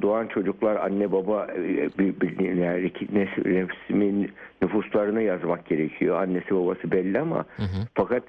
doğan 0.02 0.26
çocuklar 0.26 0.76
anne 0.76 1.12
baba 1.12 1.46
e, 1.56 1.88
bir, 1.98 2.20
bir, 2.20 2.54
yani 2.56 2.80
iki 2.80 3.08
nefsimin 3.44 4.32
nüfuslarını 4.62 5.22
yazmak 5.22 5.66
gerekiyor. 5.66 6.22
Annesi 6.22 6.54
babası 6.54 6.92
belli 6.92 7.18
ama 7.20 7.44
fakat 7.94 8.22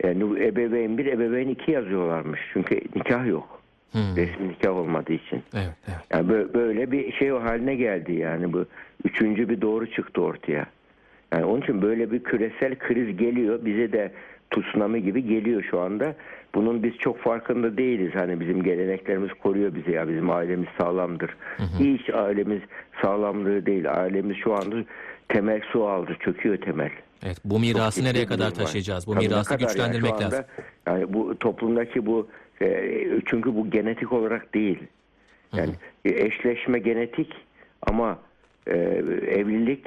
e, 0.00 0.08
nü- 0.08 0.46
ebeveyn 0.46 0.98
bir 0.98 1.06
ebeveyn 1.06 1.48
iki 1.48 1.70
yazıyorlarmış. 1.70 2.40
Çünkü 2.52 2.80
nikah 2.94 3.26
yok. 3.26 3.55
Hı. 3.96 4.16
Resmi 4.16 4.48
nikah 4.48 4.76
olmadığı 4.76 5.12
için. 5.12 5.42
Evet. 5.54 5.72
Evet. 5.88 5.98
Yani 6.10 6.32
bö- 6.32 6.54
böyle 6.54 6.92
bir 6.92 7.12
şey 7.12 7.28
haline 7.28 7.74
geldi 7.74 8.12
yani 8.12 8.52
bu 8.52 8.64
üçüncü 9.04 9.48
bir 9.48 9.60
doğru 9.60 9.90
çıktı 9.90 10.22
ortaya. 10.22 10.66
Yani 11.32 11.44
onun 11.44 11.60
için 11.60 11.82
böyle 11.82 12.12
bir 12.12 12.24
küresel 12.24 12.78
kriz 12.78 13.16
geliyor 13.16 13.64
bize 13.64 13.92
de 13.92 14.12
tsunami 14.50 15.02
gibi 15.02 15.26
geliyor 15.26 15.62
şu 15.70 15.80
anda. 15.80 16.14
Bunun 16.54 16.82
biz 16.82 16.94
çok 16.98 17.18
farkında 17.18 17.76
değiliz. 17.76 18.10
Hani 18.14 18.40
bizim 18.40 18.62
geleneklerimiz 18.62 19.30
koruyor 19.42 19.74
bizi 19.74 19.90
ya 19.90 20.08
bizim 20.08 20.30
ailemiz 20.30 20.68
sağlamdır. 20.78 21.36
Hiç 21.78 22.10
ailemiz 22.10 22.60
sağlamlığı 23.02 23.66
değil. 23.66 23.92
Ailemiz 23.92 24.36
şu 24.36 24.54
anda 24.54 24.76
temel 25.28 25.60
su 25.72 25.88
aldı. 25.88 26.16
Çöküyor 26.20 26.56
temel. 26.56 26.90
Evet. 27.22 27.36
Bu 27.44 27.58
mirası 27.58 28.04
nereye 28.04 28.26
kadar 28.26 28.50
taşıyacağız? 28.50 29.06
Bu 29.06 29.14
Tabii 29.14 29.24
mirası 29.24 29.52
yani 29.52 29.60
güçlendirmek 29.60 30.12
anda, 30.12 30.24
lazım. 30.24 30.44
Yani 30.86 31.12
bu 31.12 31.38
toplumdaki 31.38 32.06
bu 32.06 32.28
çünkü 33.26 33.54
bu 33.54 33.70
genetik 33.70 34.12
olarak 34.12 34.54
değil. 34.54 34.78
Yani 35.52 35.72
e, 36.04 36.26
eşleşme 36.26 36.78
genetik 36.78 37.32
ama 37.82 38.18
e, 38.66 38.76
evlilik 39.28 39.86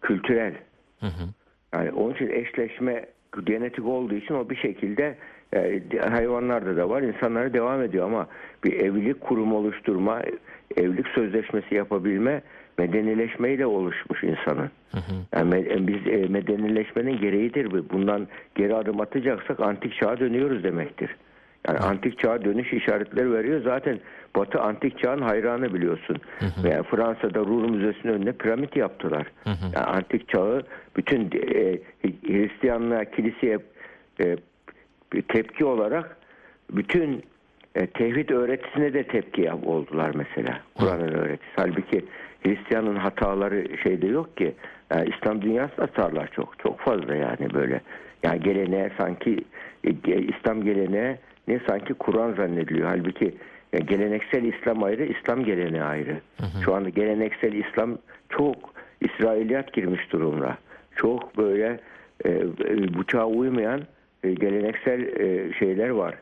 kültürel. 0.00 0.54
Hı 1.00 1.06
hı. 1.06 1.28
Yani 1.74 1.90
onun 1.90 2.14
için 2.14 2.28
eşleşme 2.28 3.06
genetik 3.44 3.84
olduğu 3.84 4.14
için 4.14 4.34
o 4.34 4.50
bir 4.50 4.56
şekilde 4.56 5.16
e, 5.54 5.82
hayvanlarda 6.10 6.76
da 6.76 6.90
var, 6.90 7.02
insanlara 7.02 7.52
devam 7.52 7.82
ediyor 7.82 8.06
ama 8.06 8.26
bir 8.64 8.72
evlilik 8.72 9.20
kurumu 9.20 9.56
oluşturma, 9.56 10.22
evlilik 10.76 11.08
sözleşmesi 11.08 11.74
yapabilme 11.74 12.42
medenileşmeyle 12.78 13.66
oluşmuş 13.66 14.24
insanın. 14.24 14.70
Yani 15.32 15.54
me- 15.54 15.86
biz 15.86 16.06
e, 16.06 16.28
medenileşmenin 16.28 17.20
gereğidir 17.20 17.70
bu. 17.70 17.90
Bundan 17.90 18.28
geri 18.54 18.74
adım 18.74 19.00
atacaksak 19.00 19.60
antik 19.60 19.94
çağa 19.94 20.20
dönüyoruz 20.20 20.64
demektir. 20.64 21.16
Yani 21.68 21.78
antik 21.78 22.18
çağa 22.18 22.44
dönüş 22.44 22.72
işaretleri 22.72 23.32
veriyor. 23.32 23.62
Zaten 23.64 24.00
Batı 24.36 24.60
antik 24.60 24.98
çağın 24.98 25.22
hayranı 25.22 25.74
biliyorsun. 25.74 26.16
Veya 26.64 26.82
Fransa'da 26.82 27.40
Ruhr 27.40 27.70
Müzesi'nin 27.70 28.12
önüne 28.12 28.32
piramit 28.32 28.76
yaptılar. 28.76 29.26
Yani 29.46 29.86
antik 29.86 30.28
çağı 30.28 30.62
bütün 30.96 31.30
e, 31.54 31.78
Hristiyanlığa, 32.26 33.04
kiliseye 33.04 33.58
e, 34.20 34.36
tepki 35.28 35.64
olarak 35.64 36.16
bütün 36.70 37.22
e, 37.74 37.86
tevhid 37.86 38.28
öğretisine 38.28 38.94
de 38.94 39.02
tepki 39.02 39.52
oldular 39.52 40.10
mesela. 40.14 40.60
Kur'an'ın 40.74 41.12
öğretisi. 41.12 41.50
Halbuki 41.56 42.04
Hristiyanın 42.42 42.96
hataları 42.96 43.78
şeyde 43.82 44.06
yok 44.06 44.36
ki. 44.36 44.54
Yani 44.90 45.10
İslam 45.16 45.42
dünyası 45.42 45.74
hatalar 45.76 46.28
çok. 46.32 46.58
Çok 46.58 46.80
fazla 46.80 47.14
yani 47.14 47.54
böyle. 47.54 47.80
Yani 48.22 48.40
geleneğe 48.40 48.90
sanki 48.98 49.44
e, 49.84 49.90
İslam 50.22 50.64
geleneğe 50.64 51.18
ne 51.48 51.60
sanki 51.68 51.94
Kur'an 51.94 52.32
zannediliyor. 52.34 52.88
Halbuki 52.88 53.34
e, 53.72 53.78
geleneksel 53.78 54.44
İslam 54.44 54.82
ayrı, 54.82 55.04
İslam 55.04 55.44
geleneği 55.44 55.82
ayrı. 55.82 56.20
Şu 56.64 56.74
anda 56.74 56.88
geleneksel 56.88 57.52
İslam 57.52 57.98
çok 58.28 58.56
İsrailiyat 59.00 59.72
girmiş 59.72 60.12
durumda. 60.12 60.58
Çok 60.96 61.38
böyle 61.38 61.80
e, 62.24 62.30
e, 62.30 62.98
bıçağa 62.98 63.26
uymayan 63.26 63.80
e, 64.24 64.32
geleneksel 64.34 65.00
e, 65.00 65.52
şeyler 65.52 65.88
var. 65.88 66.14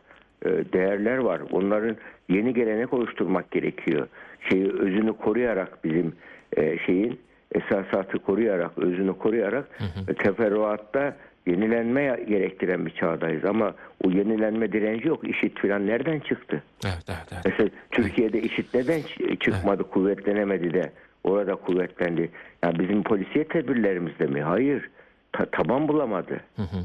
E, 0.45 0.49
değerler 0.49 1.19
var. 1.19 1.43
Onların 1.53 1.97
yeni 2.29 2.55
gelenek 2.55 2.93
oluşturmak 2.93 3.51
gerekiyor. 3.51 4.09
Şeyi 4.51 4.73
özünü 4.73 5.13
koruyarak 5.13 5.85
bizim 5.85 6.13
e, 6.57 6.79
şeyin 6.79 7.21
esasatı 7.55 8.19
koruyarak, 8.19 8.79
özünü 8.79 9.19
koruyarak 9.19 9.65
e, 10.09 10.15
teferruatta 10.15 11.17
yenilenme 11.47 12.25
gerektiren 12.29 12.87
bir 12.87 12.91
çağdayız. 12.91 13.45
Ama 13.45 13.75
o 14.05 14.11
yenilenme 14.11 14.73
direnci 14.73 15.09
yok. 15.09 15.29
İşit 15.29 15.59
filan 15.61 15.87
nereden 15.87 16.21
çıktı? 16.21 16.63
Evet. 16.85 17.05
Evet. 17.09 17.19
Evet. 17.33 17.43
Mesela 17.45 17.69
Türkiye'de 17.91 18.41
işit 18.43 18.75
neden 18.75 19.01
çıkmadı, 19.41 19.83
kuvvetlenemedi 19.91 20.75
de 20.75 20.93
orada 21.25 21.55
kuvvetlendi? 21.55 22.31
Yani 22.65 22.79
bizim 22.79 23.03
polisiye 23.03 23.45
tedbirlerimizde 23.45 24.27
mi? 24.27 24.43
Hayır. 24.43 24.91
Ta- 25.33 25.47
taban 25.47 25.89
bulamadı. 25.89 26.41
Hı 26.57 26.63
hı. 26.63 26.79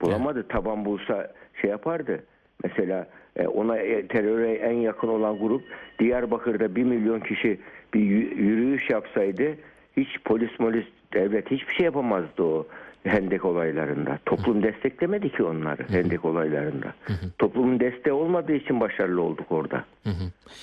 Bulamadı. 0.00 0.48
Taban 0.48 0.84
bulsa 0.84 1.32
şey 1.60 1.70
yapardı. 1.70 2.22
Mesela 2.64 3.06
e, 3.36 3.46
ona 3.46 3.78
e, 3.78 4.06
teröre 4.06 4.52
en 4.52 4.72
yakın 4.74 5.08
olan 5.08 5.38
grup 5.38 5.62
Diyarbakır'da 5.98 6.76
bir 6.76 6.82
milyon 6.84 7.20
kişi 7.20 7.60
bir 7.94 8.00
yü- 8.00 8.34
yürüyüş 8.34 8.90
yapsaydı 8.90 9.54
hiç 9.96 10.08
polis 10.24 10.60
molis 10.60 10.84
devlet 11.14 11.50
hiçbir 11.50 11.74
şey 11.74 11.84
yapamazdı 11.84 12.42
o 12.42 12.66
Hendek 13.06 13.44
olaylarında. 13.44 14.18
Toplum 14.26 14.62
desteklemedi 14.62 15.32
ki 15.32 15.42
onları 15.42 15.82
Hendek 15.88 16.24
olaylarında. 16.24 16.94
Toplumun 17.38 17.80
desteği 17.80 18.12
olmadığı 18.12 18.52
için 18.52 18.80
başarılı 18.80 19.22
olduk 19.22 19.46
orada. 19.52 19.84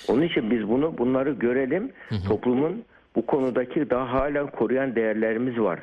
Onun 0.07 0.21
için 0.21 0.51
biz 0.51 0.69
bunu 0.69 0.97
bunları 0.97 1.31
görelim. 1.31 1.91
Toplumun 2.27 2.83
bu 3.15 3.25
konudaki 3.25 3.89
daha 3.89 4.13
halen 4.13 4.47
koruyan 4.47 4.95
değerlerimiz 4.95 5.59
var. 5.59 5.79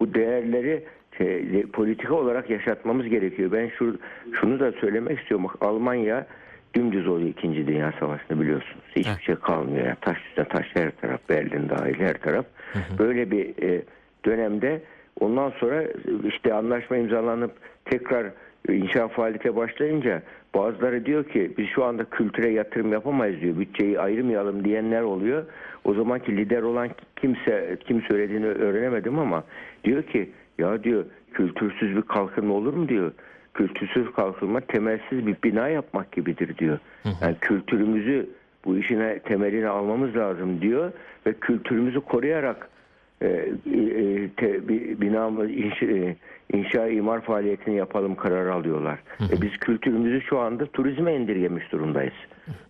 Bu 0.00 0.14
değerleri 0.14 0.84
şey, 1.18 1.62
politika 1.66 2.14
olarak 2.14 2.50
yaşatmamız 2.50 3.06
gerekiyor. 3.06 3.52
Ben 3.52 3.70
şu, 3.78 3.98
şunu 4.40 4.60
da 4.60 4.72
söylemek 4.72 5.18
istiyorum. 5.20 5.46
Bak, 5.48 5.56
Almanya 5.60 6.26
dümdüz 6.74 7.08
oluyor 7.08 7.28
2. 7.28 7.66
Dünya 7.66 7.92
Savaşı'nda 8.00 8.40
biliyorsunuz. 8.40 8.84
Hiçbir 8.96 9.22
şey 9.22 9.34
kalmıyor. 9.34 9.86
Yani 9.86 9.96
taş 10.00 10.18
üstüne 10.28 10.48
taş 10.48 10.66
her 10.74 10.90
taraf. 10.90 11.20
Berlin 11.28 11.68
dahil 11.68 11.94
her 11.94 12.14
taraf. 12.14 12.46
Böyle 12.98 13.30
bir 13.30 13.62
e, 13.62 13.82
dönemde 14.24 14.82
ondan 15.20 15.50
sonra 15.50 15.84
işte 16.24 16.54
anlaşma 16.54 16.96
imzalanıp 16.96 17.52
tekrar 17.84 18.26
inşa 18.68 19.08
faaliyete 19.08 19.56
başlayınca 19.56 20.22
bazıları 20.54 21.06
diyor 21.06 21.24
ki 21.24 21.52
biz 21.58 21.68
şu 21.68 21.84
anda 21.84 22.04
kültüre 22.04 22.50
yatırım 22.50 22.92
yapamayız 22.92 23.40
diyor. 23.40 23.58
Bütçeyi 23.58 24.00
ayırmayalım 24.00 24.64
diyenler 24.64 25.02
oluyor. 25.02 25.44
O 25.84 25.94
zamanki 25.94 26.36
lider 26.36 26.62
olan 26.62 26.90
kimse 27.16 27.76
kim 27.86 28.02
söylediğini 28.02 28.46
öğrenemedim 28.46 29.18
ama 29.18 29.44
diyor 29.84 30.02
ki 30.02 30.30
ya 30.58 30.84
diyor 30.84 31.04
kültürsüz 31.32 31.96
bir 31.96 32.02
kalkınma 32.02 32.54
olur 32.54 32.74
mu 32.74 32.88
diyor. 32.88 33.12
Kültürsüz 33.54 34.12
kalkınma 34.12 34.60
temelsiz 34.60 35.26
bir 35.26 35.36
bina 35.44 35.68
yapmak 35.68 36.12
gibidir 36.12 36.58
diyor. 36.58 36.78
Yani 37.22 37.36
kültürümüzü 37.40 38.26
bu 38.64 38.78
işine 38.78 39.18
temelini 39.18 39.68
almamız 39.68 40.16
lazım 40.16 40.60
diyor 40.60 40.92
ve 41.26 41.32
kültürümüzü 41.32 42.00
koruyarak 42.00 42.56
e, 42.56 42.68
e, 42.68 42.81
te, 44.36 44.68
bi- 44.68 45.00
bina 45.00 45.28
inşa, 45.46 45.86
e, 45.86 46.16
inşa 46.52 46.86
imar 46.88 47.20
faaliyetini 47.20 47.76
yapalım 47.76 48.14
kararı 48.14 48.52
alıyorlar. 48.54 48.98
E, 49.32 49.42
biz 49.42 49.56
kültürümüzü 49.56 50.20
şu 50.20 50.38
anda 50.38 50.66
turizme 50.66 51.14
indirgemiş 51.14 51.72
durumdayız. 51.72 52.14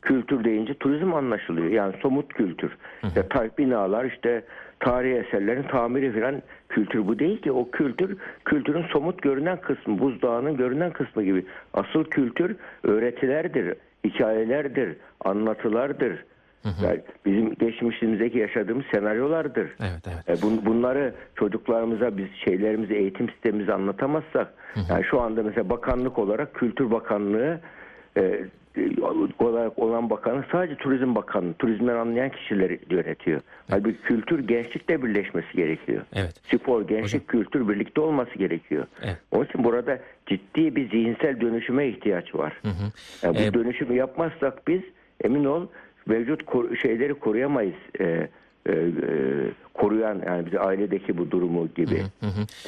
Kültür 0.02 0.44
deyince 0.44 0.74
turizm 0.74 1.14
anlaşılıyor. 1.14 1.70
Yani 1.70 1.94
somut 2.02 2.34
kültür. 2.34 2.76
İşte 3.04 3.28
ta- 3.28 3.50
binalar 3.58 4.04
işte 4.04 4.42
tarihi 4.80 5.14
eserlerin 5.14 5.62
tamiri 5.62 6.12
falan 6.20 6.42
kültür 6.68 7.06
bu 7.06 7.18
değil 7.18 7.40
ki. 7.42 7.52
O 7.52 7.70
kültür 7.70 8.16
kültürün 8.44 8.82
somut 8.82 9.22
görünen 9.22 9.60
kısmı, 9.60 9.98
buzdağının 9.98 10.56
görünen 10.56 10.90
kısmı 10.92 11.22
gibi. 11.22 11.44
Asıl 11.74 12.04
kültür 12.04 12.56
öğretilerdir, 12.82 13.74
hikayelerdir, 14.04 14.96
anlatılardır. 15.24 16.24
Yani 16.64 17.00
bizim 17.26 17.54
geçmişimizdeki 17.54 18.38
yaşadığımız 18.38 18.84
senaryolardır. 18.94 19.70
Evet, 19.80 20.06
evet. 20.06 20.28
E, 20.38 20.46
bun- 20.46 20.64
bunları 20.66 21.14
çocuklarımıza 21.36 22.16
biz 22.16 22.26
şeylerimizi 22.44 22.94
eğitim 22.94 23.28
sistemimizi 23.30 23.72
anlatamazsak 23.72 24.54
yani 24.88 25.04
şu 25.04 25.20
anda 25.20 25.42
mesela 25.42 25.70
bakanlık 25.70 26.18
olarak 26.18 26.54
Kültür 26.54 26.90
Bakanlığı 26.90 27.60
e, 28.16 28.44
olarak 29.38 29.78
olan 29.78 30.10
bakanlık 30.10 30.44
sadece 30.52 30.76
Turizm 30.76 31.14
Bakanlığı, 31.14 31.54
turizmden 31.54 31.96
anlayan 31.96 32.30
kişileri 32.30 32.78
yönetiyor. 32.90 33.40
Halbuki 33.70 34.02
kültür 34.02 34.48
gençlikle 34.48 35.02
birleşmesi 35.02 35.52
gerekiyor. 35.56 36.02
Evet. 36.14 36.40
Spor, 36.54 36.88
gençlik, 36.88 37.28
kültür 37.28 37.68
birlikte 37.68 38.00
olması 38.00 38.38
gerekiyor. 38.38 38.86
Evet. 39.02 39.16
Onun 39.32 39.44
için 39.44 39.64
burada 39.64 39.98
ciddi 40.26 40.76
bir 40.76 40.90
zihinsel 40.90 41.40
dönüşüme 41.40 41.86
ihtiyaç 41.86 42.34
var. 42.34 42.60
Yani 43.22 43.34
bu 43.36 43.40
E, 43.40 43.54
dönüşümü 43.54 43.94
yapmazsak 43.94 44.68
biz 44.68 44.80
emin 45.24 45.44
ol 45.44 45.66
mevcut 46.06 46.42
şeyleri 46.82 47.14
koruyamayız. 47.14 47.76
E, 48.00 48.28
e, 48.66 48.72
e, 48.72 49.12
koruyan 49.74 50.22
yani 50.26 50.46
bize 50.46 50.58
ailedeki 50.58 51.18
bu 51.18 51.30
durumu 51.30 51.68
gibi. 51.76 52.02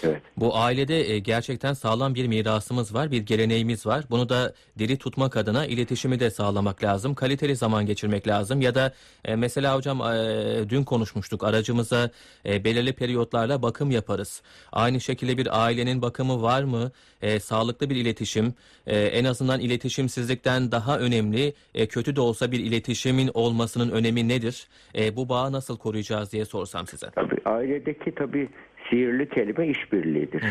Evet. 0.02 0.22
Bu 0.36 0.56
ailede 0.56 1.10
e, 1.10 1.18
gerçekten 1.18 1.72
sağlam 1.72 2.14
bir 2.14 2.26
mirasımız 2.26 2.94
var, 2.94 3.10
bir 3.10 3.22
geleneğimiz 3.22 3.86
var. 3.86 4.04
Bunu 4.10 4.28
da 4.28 4.54
diri 4.78 4.98
tutmak 4.98 5.36
adına 5.36 5.66
iletişimi 5.66 6.20
de 6.20 6.30
sağlamak 6.30 6.84
lazım. 6.84 7.14
Kaliteli 7.14 7.56
zaman 7.56 7.86
geçirmek 7.86 8.28
lazım. 8.28 8.60
Ya 8.60 8.74
da 8.74 8.92
e, 9.24 9.36
mesela 9.36 9.76
hocam 9.76 10.00
e, 10.00 10.68
dün 10.68 10.84
konuşmuştuk 10.84 11.44
aracımıza 11.44 12.10
e, 12.46 12.64
belirli 12.64 12.92
periyotlarla 12.92 13.62
bakım 13.62 13.90
yaparız. 13.90 14.42
Aynı 14.72 15.00
şekilde 15.00 15.38
bir 15.38 15.64
ailenin 15.64 16.02
bakımı 16.02 16.42
var 16.42 16.62
mı? 16.64 16.92
E, 17.22 17.40
sağlıklı 17.40 17.90
bir 17.90 17.96
iletişim, 17.96 18.54
e, 18.86 19.00
en 19.00 19.24
azından 19.24 19.60
iletişimsizlikten 19.60 20.72
daha 20.72 20.98
önemli, 20.98 21.54
e, 21.74 21.86
kötü 21.86 22.16
de 22.16 22.20
olsa 22.20 22.52
bir 22.52 22.60
iletişimin 22.60 23.30
olmasının 23.34 23.90
önemi 23.90 24.28
nedir? 24.28 24.66
E, 24.94 25.16
bu 25.16 25.28
bağı 25.28 25.52
nasıl 25.52 25.76
koruyacağız 25.84 26.32
diye 26.32 26.44
sorsam 26.44 26.86
size. 26.86 27.06
Tabii 27.14 27.36
ailedeki 27.44 28.14
tabii 28.14 28.48
sihirli 28.90 29.28
kelime 29.28 29.68
işbirliğidir. 29.68 30.44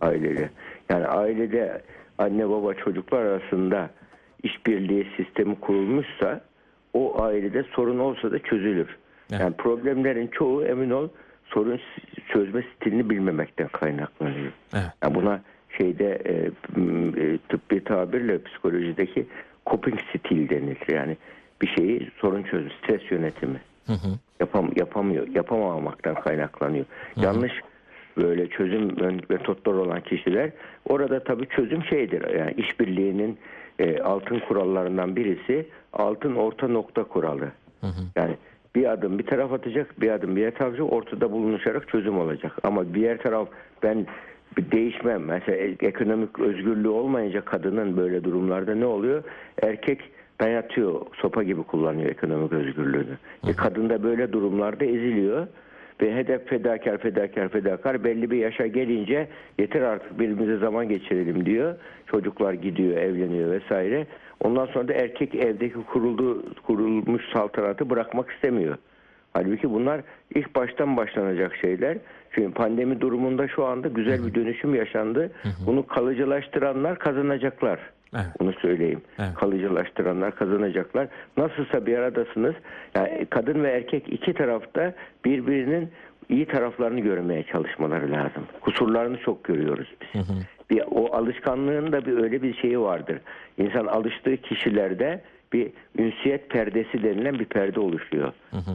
Ailede. 0.00 0.50
Yani 0.90 1.06
ailede 1.06 1.82
anne 2.18 2.48
baba 2.48 2.74
çocuklar 2.74 3.22
arasında 3.22 3.90
işbirliği 4.42 5.06
sistemi 5.16 5.60
kurulmuşsa 5.60 6.40
o 6.92 7.22
ailede 7.22 7.62
sorun 7.62 7.98
olsa 7.98 8.32
da 8.32 8.38
çözülür. 8.38 8.96
Evet. 9.30 9.40
Yani 9.40 9.56
problemlerin 9.56 10.26
çoğu 10.26 10.64
emin 10.64 10.90
ol 10.90 11.08
sorun 11.44 11.80
çözme 12.32 12.64
stilini 12.76 13.10
bilmemekten 13.10 13.68
kaynaklanıyor. 13.68 14.52
Evet. 14.74 14.84
Yani 15.02 15.14
buna 15.14 15.40
şeyde 15.78 16.18
e, 16.24 16.32
e, 16.32 17.38
tıbbi 17.48 17.84
tabirle 17.84 18.42
psikolojideki 18.42 19.26
coping 19.66 20.00
stil 20.00 20.48
denilir. 20.48 20.78
Yani 20.88 21.16
bir 21.62 21.66
şeyi 21.66 22.10
sorun 22.20 22.42
çözüm, 22.42 22.70
stres 22.82 23.10
yönetimi. 23.10 23.60
Yapam, 24.40 24.70
yapamıyor, 24.76 25.28
yapamamaktan 25.28 26.14
kaynaklanıyor. 26.14 26.84
Yanlış 27.16 27.52
böyle 28.16 28.48
çözüm 28.48 28.96
metotları 29.28 29.76
olan 29.76 30.00
kişiler 30.00 30.50
orada 30.88 31.24
tabii 31.24 31.48
çözüm 31.48 31.84
şeydir. 31.84 32.38
Yani 32.38 32.52
işbirliğinin 32.56 33.38
e, 33.78 33.98
altın 33.98 34.38
kurallarından 34.38 35.16
birisi 35.16 35.66
altın 35.92 36.34
orta 36.34 36.68
nokta 36.68 37.04
kuralı. 37.04 37.48
Yani 38.16 38.36
bir 38.74 38.92
adım 38.92 39.18
bir 39.18 39.26
taraf 39.26 39.52
atacak, 39.52 40.00
bir 40.00 40.10
adım 40.10 40.36
bir 40.36 40.40
yer 40.40 40.48
atacak, 40.48 40.92
ortada 40.92 41.32
bulunuşarak 41.32 41.88
çözüm 41.88 42.18
olacak. 42.18 42.52
Ama 42.62 42.94
diğer 42.94 43.18
taraf 43.18 43.48
ben 43.82 44.06
değişmem. 44.72 45.24
Mesela 45.24 45.58
ekonomik 45.80 46.38
özgürlüğü 46.38 46.88
olmayınca 46.88 47.44
kadının 47.44 47.96
böyle 47.96 48.24
durumlarda 48.24 48.74
ne 48.74 48.86
oluyor? 48.86 49.22
Erkek 49.62 50.00
dayatıyor, 50.40 51.00
sopa 51.14 51.42
gibi 51.42 51.62
kullanıyor 51.62 52.10
ekonomik 52.10 52.52
özgürlüğünü. 52.52 53.16
E, 53.48 53.52
kadın 53.52 53.90
da 53.90 54.02
böyle 54.02 54.32
durumlarda 54.32 54.84
eziliyor 54.84 55.46
ve 56.00 56.14
hedef 56.14 56.48
fedakar 56.48 56.98
fedakar 56.98 57.48
fedakar 57.48 58.04
belli 58.04 58.30
bir 58.30 58.36
yaşa 58.36 58.66
gelince 58.66 59.28
yeter 59.58 59.80
artık 59.82 60.18
birbirimize 60.18 60.56
zaman 60.56 60.88
geçirelim 60.88 61.46
diyor. 61.46 61.74
Çocuklar 62.06 62.52
gidiyor, 62.52 62.96
evleniyor 62.96 63.50
vesaire. 63.50 64.06
Ondan 64.40 64.66
sonra 64.66 64.88
da 64.88 64.92
erkek 64.92 65.34
evdeki 65.34 65.74
kuruldu, 65.92 66.42
kurulmuş 66.62 67.22
saltanatı 67.32 67.90
bırakmak 67.90 68.30
istemiyor. 68.30 68.76
Halbuki 69.32 69.70
bunlar 69.70 70.00
ilk 70.34 70.54
baştan 70.54 70.96
başlanacak 70.96 71.56
şeyler. 71.56 71.98
Çünkü 72.30 72.54
pandemi 72.54 73.00
durumunda 73.00 73.48
şu 73.48 73.64
anda 73.64 73.88
güzel 73.88 74.26
bir 74.26 74.34
dönüşüm 74.34 74.74
yaşandı. 74.74 75.30
Bunu 75.66 75.86
kalıcılaştıranlar 75.86 76.98
kazanacaklar. 76.98 77.78
Evet. 78.16 78.26
Bunu 78.40 78.52
söyleyeyim. 78.52 79.00
Evet. 79.18 79.34
Kalıcılaştıranlar 79.34 80.34
kazanacaklar. 80.34 81.08
Nasılsa 81.36 81.86
bir 81.86 81.98
aradasınız. 81.98 82.54
Yani 82.94 83.26
kadın 83.30 83.62
ve 83.64 83.70
erkek 83.70 84.08
iki 84.12 84.34
tarafta 84.34 84.94
birbirinin 85.24 85.88
iyi 86.28 86.46
taraflarını 86.46 87.00
görmeye 87.00 87.42
çalışmaları 87.42 88.12
lazım. 88.12 88.42
Kusurlarını 88.60 89.18
çok 89.18 89.44
görüyoruz 89.44 89.94
biz. 90.00 90.20
Bir, 90.70 90.82
o 90.90 91.16
alışkanlığın 91.16 91.92
da 91.92 92.06
bir 92.06 92.18
öyle 92.18 92.42
bir 92.42 92.54
şeyi 92.54 92.80
vardır. 92.80 93.18
İnsan 93.58 93.86
alıştığı 93.86 94.36
kişilerde 94.36 95.20
bir 95.52 95.70
ünsiyet 95.98 96.50
perdesi 96.50 97.02
denilen 97.02 97.38
bir 97.38 97.44
perde 97.44 97.80
oluşuyor. 97.80 98.32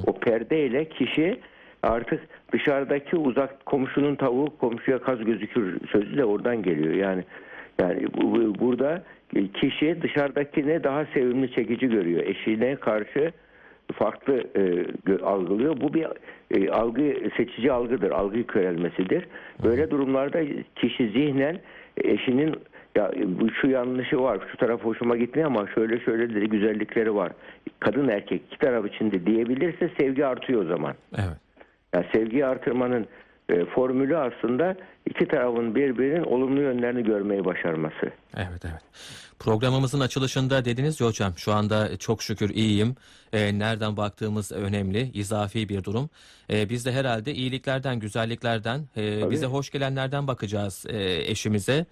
O 0.08 0.14
perdeyle 0.20 0.86
kişi 0.90 1.40
artık 1.84 2.20
dışarıdaki 2.54 3.16
uzak 3.18 3.66
komşunun 3.66 4.16
tavuğu 4.16 4.58
komşuya 4.58 5.00
kaz 5.00 5.24
gözükür 5.26 5.88
sözü 5.92 6.18
de 6.18 6.26
oradan 6.26 6.64
geliyor. 6.64 6.94
Yani 6.94 7.24
yani 7.80 8.08
bu- 8.18 8.36
bu- 8.36 8.60
burada 8.60 9.04
kişi 9.54 10.02
dışarıdakini 10.02 10.84
daha 10.84 11.06
sevimli 11.06 11.52
çekici 11.52 11.89
görüyor. 11.89 12.24
Eşine 12.26 12.76
karşı 12.76 13.32
farklı 13.94 14.44
e, 14.56 15.24
algılıyor. 15.24 15.82
Bu 15.82 15.94
bir 15.94 16.08
e, 16.52 16.72
algı 16.72 17.13
seçici 17.38 17.72
algıdır, 17.72 18.12
algı 18.12 18.48
körelmesidir. 18.48 19.28
Böyle 19.63 19.91
durumlarda 19.91 20.41
kişi 20.76 21.10
zihnen 21.10 21.60
eşinin 21.98 22.56
ya 22.96 23.12
bu 23.26 23.50
şu 23.52 23.67
yanlışı 23.67 24.22
var, 24.22 24.39
şu 24.52 24.58
taraf 24.58 24.84
hoşuma 24.84 25.17
gitmiyor 25.17 25.48
ama 25.48 25.67
şöyle 25.67 26.00
şöyle 26.00 26.36
de 26.36 26.46
güzellikleri 26.46 27.15
var. 27.15 27.32
Kadın 27.80 28.08
erkek 28.08 28.41
iki 28.48 28.58
taraf 28.58 28.86
içinde 28.86 29.26
diyebilirse 29.26 29.89
sevgi 30.00 30.26
artıyor 30.26 30.63
o 30.63 30.67
zaman. 30.67 30.94
Evet. 31.15 31.38
Yani 31.94 32.06
sevgiyi 32.13 32.46
artırmanın 32.46 33.08
e, 33.52 33.66
formülü 33.66 34.18
aslında 34.18 34.76
iki 35.10 35.28
tarafın 35.28 35.76
birbirinin 35.76 36.24
olumlu 36.24 36.62
yönlerini 36.62 37.04
görmeyi 37.04 37.46
başarması. 37.46 38.12
Evet 38.38 38.66
evet. 38.66 38.82
Programımızın 39.40 40.00
açılışında 40.00 40.66
dediniz 40.66 41.02
ya 41.02 41.08
hocam 41.08 41.34
şu 41.38 41.52
anda 41.52 41.98
çok 41.98 42.22
şükür 42.24 42.50
iyiyim. 42.50 42.96
Ee, 43.34 43.60
nereden 43.60 43.98
baktığımız 43.98 44.52
önemli, 44.52 45.12
izafi 45.14 45.70
bir 45.70 45.84
durum. 45.84 46.10
Ee, 46.50 46.70
biz 46.70 46.86
de 46.86 46.92
herhalde 46.92 47.34
iyiliklerden, 47.34 48.00
güzelliklerden, 48.00 48.80
e, 48.98 49.30
bize 49.30 49.46
hoş 49.46 49.70
gelenlerden 49.70 50.28
bakacağız 50.28 50.86
e, 50.90 51.32
eşimize 51.32 51.86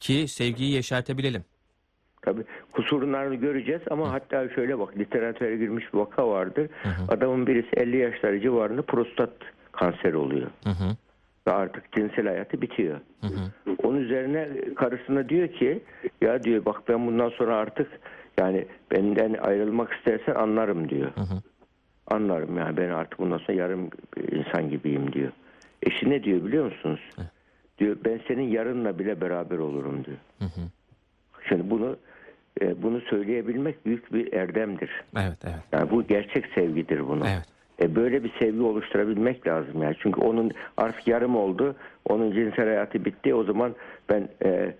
ki 0.00 0.28
sevgiyi 0.28 0.72
yeşertebilelim. 0.72 1.44
Tabii 2.22 2.44
kusurlarını 2.72 3.34
göreceğiz 3.34 3.82
ama 3.90 4.12
hatta 4.12 4.48
şöyle 4.48 4.78
bak 4.78 4.98
literatüre 4.98 5.56
girmiş 5.56 5.84
bir 5.94 5.98
vaka 5.98 6.28
vardır. 6.28 6.68
Adamın 7.08 7.46
birisi 7.46 7.76
50 7.76 7.96
yaşları 7.96 8.40
civarında 8.40 8.82
prostat 8.82 9.32
kanseri 9.80 10.16
oluyor. 10.16 10.50
Hı 10.64 10.70
hı. 10.70 10.96
Ve 11.46 11.52
artık 11.52 11.92
cinsel 11.92 12.26
hayatı 12.26 12.62
bitiyor. 12.62 13.00
Onun 13.82 13.96
üzerine 13.96 14.48
karısına 14.74 15.28
diyor 15.28 15.48
ki 15.48 15.82
ya 16.20 16.42
diyor 16.42 16.64
bak 16.64 16.82
ben 16.88 17.06
bundan 17.06 17.28
sonra 17.28 17.56
artık 17.56 18.00
yani 18.38 18.66
benden 18.90 19.34
ayrılmak 19.34 19.92
istersen 19.92 20.34
anlarım 20.34 20.88
diyor. 20.88 21.10
Anlarım 22.06 22.58
yani 22.58 22.76
ben 22.76 22.88
artık 22.88 23.18
bundan 23.18 23.38
sonra 23.38 23.52
yarım 23.52 23.90
insan 24.32 24.70
gibiyim 24.70 25.12
diyor. 25.12 25.32
Eşi 25.82 26.10
ne 26.10 26.22
diyor 26.22 26.44
biliyor 26.44 26.64
musunuz? 26.64 27.00
Diyor 27.78 27.96
ben 28.04 28.20
senin 28.28 28.48
yarınla 28.48 28.98
bile 28.98 29.20
beraber 29.20 29.58
olurum 29.58 30.04
diyor. 30.04 30.18
Şimdi 31.48 31.70
bunu 31.70 31.96
e, 32.60 32.82
bunu 32.82 33.00
söyleyebilmek 33.00 33.86
büyük 33.86 34.12
bir 34.12 34.32
erdemdir. 34.32 34.90
Evet 35.16 35.38
evet. 35.44 35.62
Yani 35.72 35.90
bu 35.90 36.06
gerçek 36.06 36.46
sevgidir 36.54 37.08
bunu. 37.08 37.24
Evet. 37.28 37.59
E 37.80 37.94
böyle 37.96 38.24
bir 38.24 38.32
sevgi 38.38 38.60
oluşturabilmek 38.62 39.46
lazım 39.46 39.82
yani. 39.82 39.96
Çünkü 39.98 40.20
onun 40.20 40.50
artık 40.76 41.08
yarım 41.08 41.36
oldu. 41.36 41.74
Onun 42.08 42.32
cinsel 42.32 42.66
hayatı 42.66 43.04
bitti. 43.04 43.34
O 43.34 43.44
zaman 43.44 43.74
ben 44.08 44.28
e, 44.44 44.74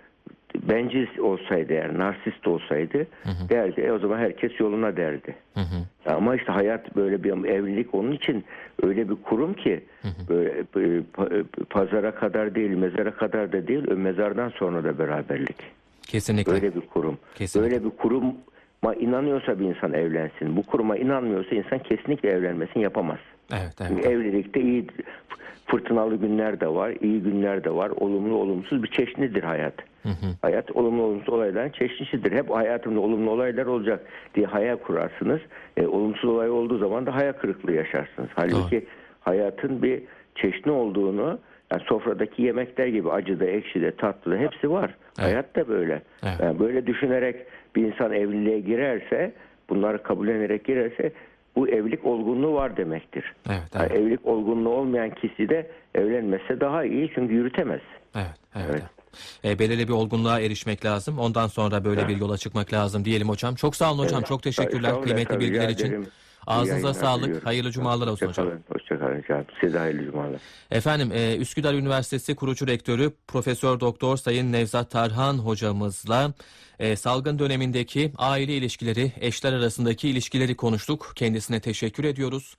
bencil 0.69 1.19
olsaydı 1.19 1.73
eğer 1.73 1.99
narsist 1.99 2.49
olsaydı 2.49 3.07
derdi 3.49 3.81
e, 3.81 3.93
o 3.93 3.99
zaman 3.99 4.19
herkes 4.19 4.61
yoluna 4.61 4.97
derdi. 4.97 5.35
Hı 5.55 5.61
hı. 5.61 6.13
Ama 6.13 6.37
işte 6.37 6.53
hayat 6.53 6.97
böyle 6.97 7.25
bir 7.25 7.31
evlilik 7.31 7.95
onun 7.95 8.13
için 8.13 8.45
öyle 8.83 9.09
bir 9.09 9.17
kurum 9.17 9.55
ki 9.55 9.81
böyle 10.29 10.51
e, 10.51 10.81
e, 10.89 11.03
pazara 11.71 12.15
kadar 12.15 12.55
değil 12.55 12.71
mezara 12.71 13.11
kadar 13.11 13.53
da 13.53 13.67
değil 13.67 13.85
ö- 13.89 13.97
mezardan 13.97 14.49
sonra 14.49 14.85
da 14.85 14.99
beraberlik. 14.99 15.57
Kesinlikle. 16.03 16.53
Böyle 16.53 16.75
bir 16.75 16.81
kurum. 16.81 17.19
Kesinlikle. 17.35 17.71
Böyle 17.71 17.85
bir 17.85 17.91
kuruma 17.91 18.33
inanıyorsa 18.89 19.59
bir 19.61 19.65
insan 19.65 19.93
evlensin. 19.93 20.57
Bu 20.57 20.63
kuruma 20.63 20.97
inanmıyorsa 20.97 21.55
insan 21.55 21.79
kesinlikle 21.79 22.29
evlenmesini 22.29 22.83
yapamaz. 22.83 23.19
Evet, 23.53 23.75
Çünkü 23.89 24.03
evet. 24.03 24.13
evlilikte 24.13 24.61
iyi 24.61 24.87
fırtınalı 25.67 26.17
günler 26.17 26.61
de 26.61 26.69
var, 26.69 26.95
iyi 27.01 27.23
günler 27.23 27.65
de 27.65 27.71
var. 27.71 27.91
Olumlu 27.91 28.35
olumsuz 28.35 28.83
bir 28.83 28.89
çeşnidir 28.91 29.43
hayat. 29.43 29.75
Hayat 30.43 30.77
olumlu 30.77 31.03
olumsuz 31.03 31.29
olayların 31.29 31.71
çeşnisidir. 31.71 32.33
Hep 32.33 32.51
hayatımda 32.51 33.01
olumlu 33.01 33.31
olaylar 33.31 33.67
olacak 33.67 34.01
diye 34.35 34.47
hayal 34.47 34.77
kurarsınız. 34.77 35.41
E, 35.77 35.87
olumsuz 35.87 36.31
olay 36.31 36.51
olduğu 36.51 36.79
zaman 36.79 37.07
da 37.07 37.15
hayal 37.15 37.33
kırıklığı 37.33 37.73
yaşarsınız. 37.73 38.29
Halbuki 38.35 38.87
hayatın 39.21 39.83
bir 39.83 40.03
çeşni 40.35 40.73
olduğunu 40.73 41.39
yani 41.73 41.83
sofradaki 41.89 42.43
yemekler 42.43 42.87
gibi 42.87 43.11
acıda, 43.11 43.45
ekşide, 43.45 43.97
tatlıda 43.97 44.37
hepsi 44.37 44.71
var. 44.71 44.95
Hayat 45.19 45.57
da 45.57 45.69
böyle. 45.69 46.03
Evet. 46.23 46.41
Yani 46.41 46.59
böyle 46.59 46.87
düşünerek 46.87 47.37
bir 47.77 47.87
insan 47.87 48.13
evliliğe 48.13 48.61
girerse, 48.61 49.33
bunları 49.69 50.03
kabullenerek 50.03 50.65
girerse 50.65 51.13
bu 51.57 51.69
evlilik 51.69 52.05
olgunluğu 52.07 52.55
var 52.55 52.77
demektir. 52.77 53.35
Evet, 53.49 53.75
Yani 53.75 53.87
evet. 53.91 54.01
evlilik 54.01 54.27
olgunluğu 54.27 54.71
olmayan 54.71 55.11
kişi 55.11 55.49
de 55.49 55.71
evlenmese 55.95 56.61
daha 56.61 56.85
iyi 56.85 57.11
çünkü 57.15 57.35
yürütemez. 57.35 57.81
Evet, 58.15 58.27
evet. 58.55 58.67
Evet. 58.71 58.85
E, 59.45 59.59
belirli 59.59 59.89
bir 59.89 59.93
olgunluğa 59.93 60.41
erişmek 60.41 60.85
lazım. 60.85 61.19
Ondan 61.19 61.47
sonra 61.47 61.85
böyle 61.85 62.09
bir 62.09 62.17
yola 62.17 62.37
çıkmak 62.37 62.73
lazım 62.73 63.05
diyelim 63.05 63.29
hocam. 63.29 63.55
Çok 63.55 63.77
sağ 63.77 63.93
olun 63.93 64.05
hocam. 64.05 64.19
Evet. 64.19 64.29
Çok 64.29 64.43
teşekkürler 64.43 65.03
kıymetli 65.03 65.41
bilgiler 65.41 65.69
için. 65.69 65.87
ederim. 65.87 66.07
Ağzınıza 66.51 66.73
yayınlar 66.73 66.93
sağlık. 66.93 67.25
diliyorum. 67.25 67.45
Hayırlı 67.45 67.71
cumalar 67.71 68.07
olsun 68.07 68.27
hocam. 68.27 68.47
Hoşçakalın. 68.47 68.65
Hoşçakalın. 68.73 69.23
canım. 69.29 69.45
Size 69.61 69.79
hayırlı 69.79 70.05
cumalar. 70.05 70.41
Efendim 70.71 71.13
e, 71.13 71.37
Üsküdar 71.37 71.75
Üniversitesi 71.75 72.35
kurucu 72.35 72.67
rektörü 72.67 73.13
Profesör 73.29 73.81
Doktor 73.81 74.17
Sayın 74.17 74.53
Nevzat 74.53 74.91
Tarhan 74.91 75.35
hocamızla 75.39 76.33
e, 76.79 76.97
salgın 76.97 77.39
dönemindeki 77.39 78.13
aile 78.19 78.57
ilişkileri, 78.57 79.13
eşler 79.21 79.53
arasındaki 79.53 80.09
ilişkileri 80.09 80.57
konuştuk. 80.57 81.13
Kendisine 81.17 81.61
teşekkür 81.61 82.05
ediyoruz. 82.05 82.49